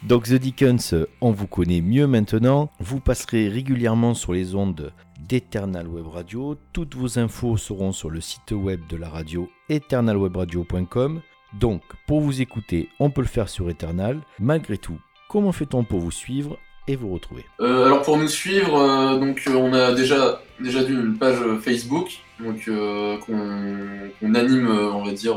Donc 0.02 0.24
The 0.24 0.34
Dickens, 0.34 0.94
on 1.20 1.30
vous 1.32 1.46
connaît 1.46 1.80
mieux 1.82 2.06
maintenant. 2.06 2.70
Vous 2.80 3.00
passerez 3.00 3.48
régulièrement 3.48 4.14
sur 4.14 4.32
les 4.32 4.54
ondes 4.54 4.92
d'Eternal 5.20 5.86
Web 5.86 6.06
Radio. 6.06 6.56
Toutes 6.72 6.94
vos 6.94 7.18
infos 7.18 7.56
seront 7.58 7.92
sur 7.92 8.08
le 8.10 8.20
site 8.22 8.52
web 8.52 8.80
de 8.88 8.96
la 8.96 9.08
radio 9.10 9.50
eternalwebradio.com. 9.68 11.20
Donc, 11.54 11.82
pour 12.06 12.20
vous 12.20 12.40
écouter, 12.40 12.88
on 13.00 13.11
peut 13.11 13.22
le 13.22 13.26
faire 13.26 13.48
sur 13.48 13.70
Eternal. 13.70 14.20
Malgré 14.38 14.78
tout, 14.78 14.98
comment 15.28 15.52
fait-on 15.52 15.84
pour 15.84 16.00
vous 16.00 16.11
suivre 16.11 16.58
et 16.87 16.96
vous 16.96 17.12
retrouver? 17.12 17.44
Euh, 17.61 17.87
alors 17.87 18.02
pour 18.02 18.16
nous 18.16 18.28
suivre, 18.28 18.78
euh, 18.78 19.18
donc 19.18 19.42
euh, 19.46 19.54
on 19.54 19.72
a 19.72 19.92
déjà 19.92 20.40
déjà 20.61 20.82
d'une 20.82 21.00
une 21.00 21.18
page 21.18 21.38
Facebook, 21.61 22.18
donc 22.40 22.66
euh, 22.68 23.16
qu'on 23.18 24.34
anime, 24.34 24.68
on 24.68 25.04
va 25.04 25.12
dire 25.12 25.37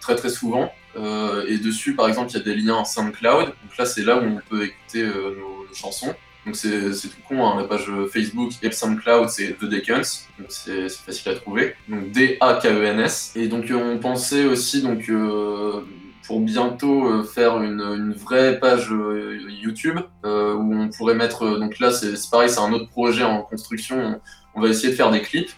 très 0.00 0.16
très 0.16 0.30
souvent. 0.30 0.72
Et 1.48 1.58
dessus, 1.58 1.94
par 1.94 2.08
exemple, 2.08 2.30
il 2.30 2.38
y 2.38 2.40
a 2.40 2.42
des 2.42 2.54
liens 2.54 2.84
SoundCloud. 2.84 3.46
Donc 3.46 3.76
là, 3.78 3.84
c'est 3.84 4.02
là 4.02 4.16
où 4.16 4.24
on 4.24 4.40
peut 4.48 4.64
écouter 4.64 5.04
nos 5.04 5.74
chansons. 5.74 6.14
Donc 6.46 6.54
c'est 6.54 7.08
tout 7.08 7.08
con, 7.28 7.44
hein, 7.44 7.56
la 7.60 7.64
page 7.64 7.90
Facebook 8.12 8.52
et 8.62 8.70
SoundCloud, 8.70 9.28
c'est 9.28 9.58
The 9.58 9.64
Deacons. 9.64 10.02
Donc 10.38 10.46
c'est 10.48 10.88
facile 10.88 11.32
à 11.32 11.34
trouver. 11.34 11.74
Donc 11.88 12.12
D-A-K-E-N-S. 12.12 13.32
Et 13.34 13.48
donc 13.48 13.68
euh, 13.68 13.74
on 13.74 13.98
pensait 13.98 14.44
aussi 14.44 14.80
donc 14.80 15.08
euh, 15.08 15.80
pour 16.24 16.40
bientôt 16.40 17.04
euh, 17.04 17.24
faire 17.24 17.60
une, 17.60 18.12
vraie 18.12 18.60
page 18.60 18.92
YouTube 19.48 19.98
où 20.22 20.28
on 20.28 20.88
pourrait 20.96 21.16
mettre. 21.16 21.58
donc 21.58 21.80
là, 21.80 21.90
c'est 21.90 22.14
pareil, 22.30 22.48
c'est 22.48 22.60
un 22.60 22.72
autre 22.72 22.88
projet 22.90 23.24
en 23.24 23.42
construction. 23.42 24.20
On, 24.54 24.60
va 24.60 24.68
essayer 24.68 24.90
de 24.90 24.94
faire 24.94 25.10
des 25.10 25.20
clips 25.20 25.50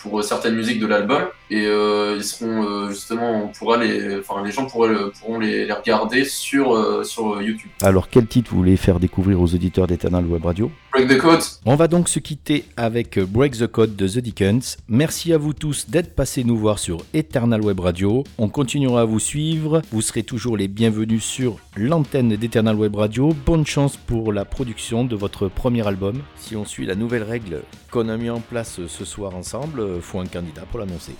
pour 0.00 0.22
certaines 0.22 0.54
musiques 0.54 0.80
de 0.80 0.86
l'album 0.86 1.22
et 1.52 1.66
euh, 1.66 2.14
ils 2.16 2.24
seront 2.24 2.64
euh, 2.64 2.88
justement, 2.88 3.44
on 3.44 3.48
pourra 3.48 3.76
les, 3.76 4.18
enfin 4.18 4.42
les 4.42 4.50
gens 4.50 4.64
pourront 4.64 5.38
les, 5.38 5.66
les 5.66 5.72
regarder 5.72 6.24
sur 6.24 6.72
euh, 6.72 7.04
sur 7.04 7.42
YouTube. 7.42 7.70
Alors, 7.82 8.08
quel 8.08 8.26
titre 8.26 8.52
vous 8.52 8.58
voulez 8.58 8.78
faire 8.78 8.98
découvrir 8.98 9.38
aux 9.40 9.54
auditeurs 9.54 9.86
d'Eternal 9.86 10.24
Web 10.24 10.46
Radio? 10.46 10.70
Break 10.94 11.08
the 11.08 11.18
code. 11.18 11.40
On 11.66 11.76
va 11.76 11.88
donc 11.88 12.08
se 12.08 12.18
quitter 12.18 12.64
avec 12.76 13.18
Break 13.18 13.58
the 13.58 13.66
Code 13.66 13.96
de 13.96 14.08
The 14.08 14.18
Dickens. 14.18 14.78
Merci 14.88 15.32
à 15.32 15.38
vous 15.38 15.52
tous 15.52 15.88
d'être 15.88 16.14
passés 16.14 16.44
nous 16.44 16.56
voir 16.56 16.78
sur 16.78 16.98
Eternal 17.12 17.62
Web 17.62 17.80
Radio. 17.80 18.24
On 18.38 18.48
continuera 18.48 19.02
à 19.02 19.04
vous 19.04 19.20
suivre. 19.20 19.82
Vous 19.90 20.02
serez 20.02 20.22
toujours 20.22 20.56
les 20.56 20.68
bienvenus 20.68 21.22
sur 21.22 21.56
l'antenne 21.76 22.36
d'Eternal 22.36 22.76
Web 22.76 22.96
Radio. 22.96 23.34
Bonne 23.46 23.66
chance 23.66 23.96
pour 23.96 24.32
la 24.32 24.44
production 24.44 25.04
de 25.04 25.16
votre 25.16 25.48
premier 25.48 25.86
album. 25.86 26.16
Si 26.36 26.56
on 26.56 26.64
suit 26.64 26.86
la 26.86 26.94
nouvelle 26.94 27.22
règle 27.22 27.62
qu'on 27.90 28.08
a 28.08 28.16
mis 28.16 28.30
en 28.30 28.40
place 28.40 28.80
ce 28.86 29.04
soir 29.04 29.34
ensemble, 29.34 29.61
faut 30.00 30.20
un 30.20 30.26
candidat 30.26 30.62
pour 30.70 30.80
l'annoncer. 30.80 31.14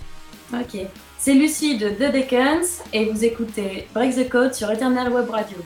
Ok. 0.53 0.79
C'est 1.17 1.33
Lucie 1.33 1.77
de 1.77 1.89
The 1.89 2.11
Dickens 2.11 2.83
et 2.91 3.05
vous 3.05 3.23
écoutez 3.23 3.87
Break 3.93 4.15
the 4.15 4.29
Code 4.29 4.53
sur 4.53 4.69
Eternal 4.69 5.11
Web 5.11 5.29
Radio. 5.29 5.57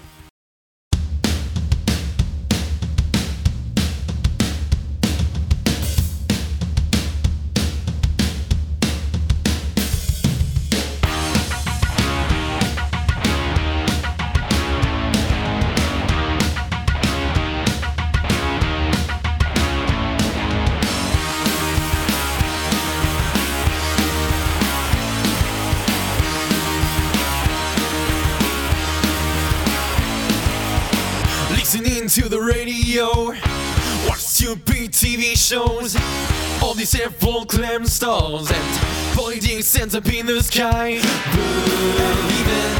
These 36.77 36.93
airphone 36.93 37.47
clam 37.47 37.85
stars 37.87 38.51
and 38.51 38.79
pointing 39.17 39.63
signs 39.63 39.95
up 39.95 40.05
in 40.13 40.27
the 40.27 40.43
sky. 40.43 41.01
Believing 41.33 42.77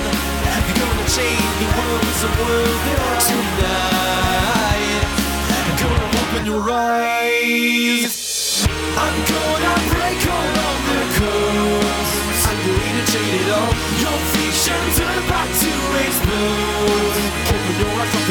you're 0.53 0.77
gonna 0.77 1.07
change 1.09 1.53
the 1.57 1.65
world 1.73 2.05
somewhere 2.21 3.17
tonight. 3.25 5.01
Gonna 5.81 6.21
open 6.21 6.45
your 6.45 6.69
eyes. 6.69 8.67
I'm 9.03 9.17
gonna 9.33 9.75
break 9.89 10.21
all 10.29 10.55
of 10.69 10.79
the 10.89 11.01
codes. 11.17 12.41
I'm 12.45 12.59
going 12.69 12.95
to 12.99 13.05
change 13.11 13.33
it 13.41 13.49
all. 13.49 13.73
Your 13.97 14.17
fiction's 14.29 14.97
about 15.01 15.49
to 15.57 15.73
explode. 16.05 17.17
Open 17.49 17.75
your 17.81 17.97
eyes 17.97 18.26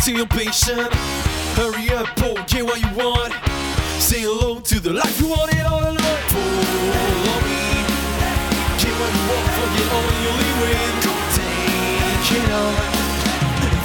heart, 0.00 0.08
yeah, 0.08 0.12
to 0.12 0.12
your 0.12 0.26
patient. 0.26 0.92
Hurry 1.56 1.90
up, 1.90 2.08
oh, 2.18 2.34
get 2.46 2.64
what 2.64 2.80
you 2.80 2.90
want. 2.96 3.32
Say 4.00 4.20
hello 4.20 4.60
to 4.60 4.80
the 4.80 4.92
life 4.92 5.20
you 5.20 5.28
want 5.28 5.52
it 5.52 5.66
all 5.66 5.80
alone. 5.80 5.96
Follow 5.96 7.38
me. 7.44 7.84
Get 8.80 8.94
what 8.96 9.10
you 9.12 9.24
want, 9.28 9.46
forget 9.60 9.88
all 9.92 10.10
you 10.24 10.32
live 10.40 10.58
with. 10.60 11.04
Go 11.04 11.12
take 11.36 12.30
it 12.32 12.50
all. 12.50 12.74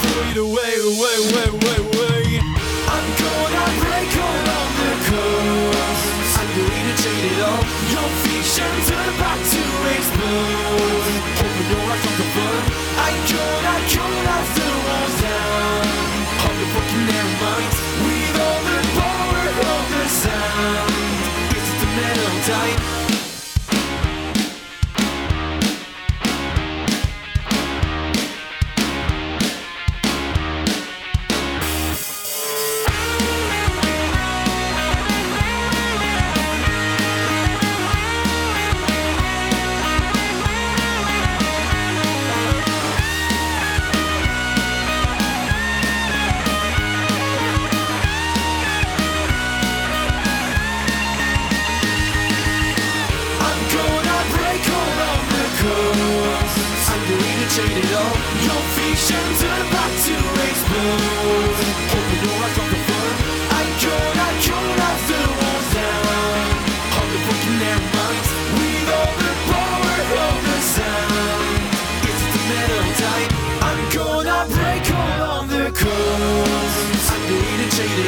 Throw 0.01 0.23
it 0.32 0.38
away, 0.38 0.73
away, 0.91 1.15
away, 1.25 1.47
away, 1.56 1.80
away. 1.84 2.39
I'm 2.88 3.08
gonna 3.19 3.65
break 3.82 4.12
all 4.15 4.47
of 4.56 4.69
the 4.80 4.93
codes. 5.10 6.32
I'm 6.39 6.49
going 6.56 6.86
to 6.86 6.95
change 7.04 7.25
it 7.32 7.39
all. 7.43 7.63
Your 7.91 8.08
fiction's 8.23 8.88
about 8.91 9.39
to 9.51 9.62
explode. 9.95 11.15
Open 11.43 11.65
your 11.71 11.84
eyes 11.91 12.04
like 12.06 12.19
a 12.19 12.28
bird. 12.36 12.63
I 12.95 13.12
gonna, 13.28 13.75
gonna 13.91 14.38
the 14.56 14.74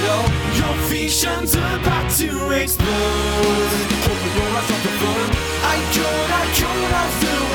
all. 0.09 0.27
Your 0.59 0.75
vision's 0.89 1.53
about 1.55 2.09
to 2.19 2.51
explode. 2.51 3.69
Open 4.11 4.31
your 4.37 4.49
eyes 4.57 4.71
off 4.71 4.81
the 4.83 4.93
floor. 4.99 5.23
I 5.63 5.77
could, 5.93 6.29
I 6.31 6.45
could, 6.57 6.93
I 6.93 7.07
feel. 7.19 7.46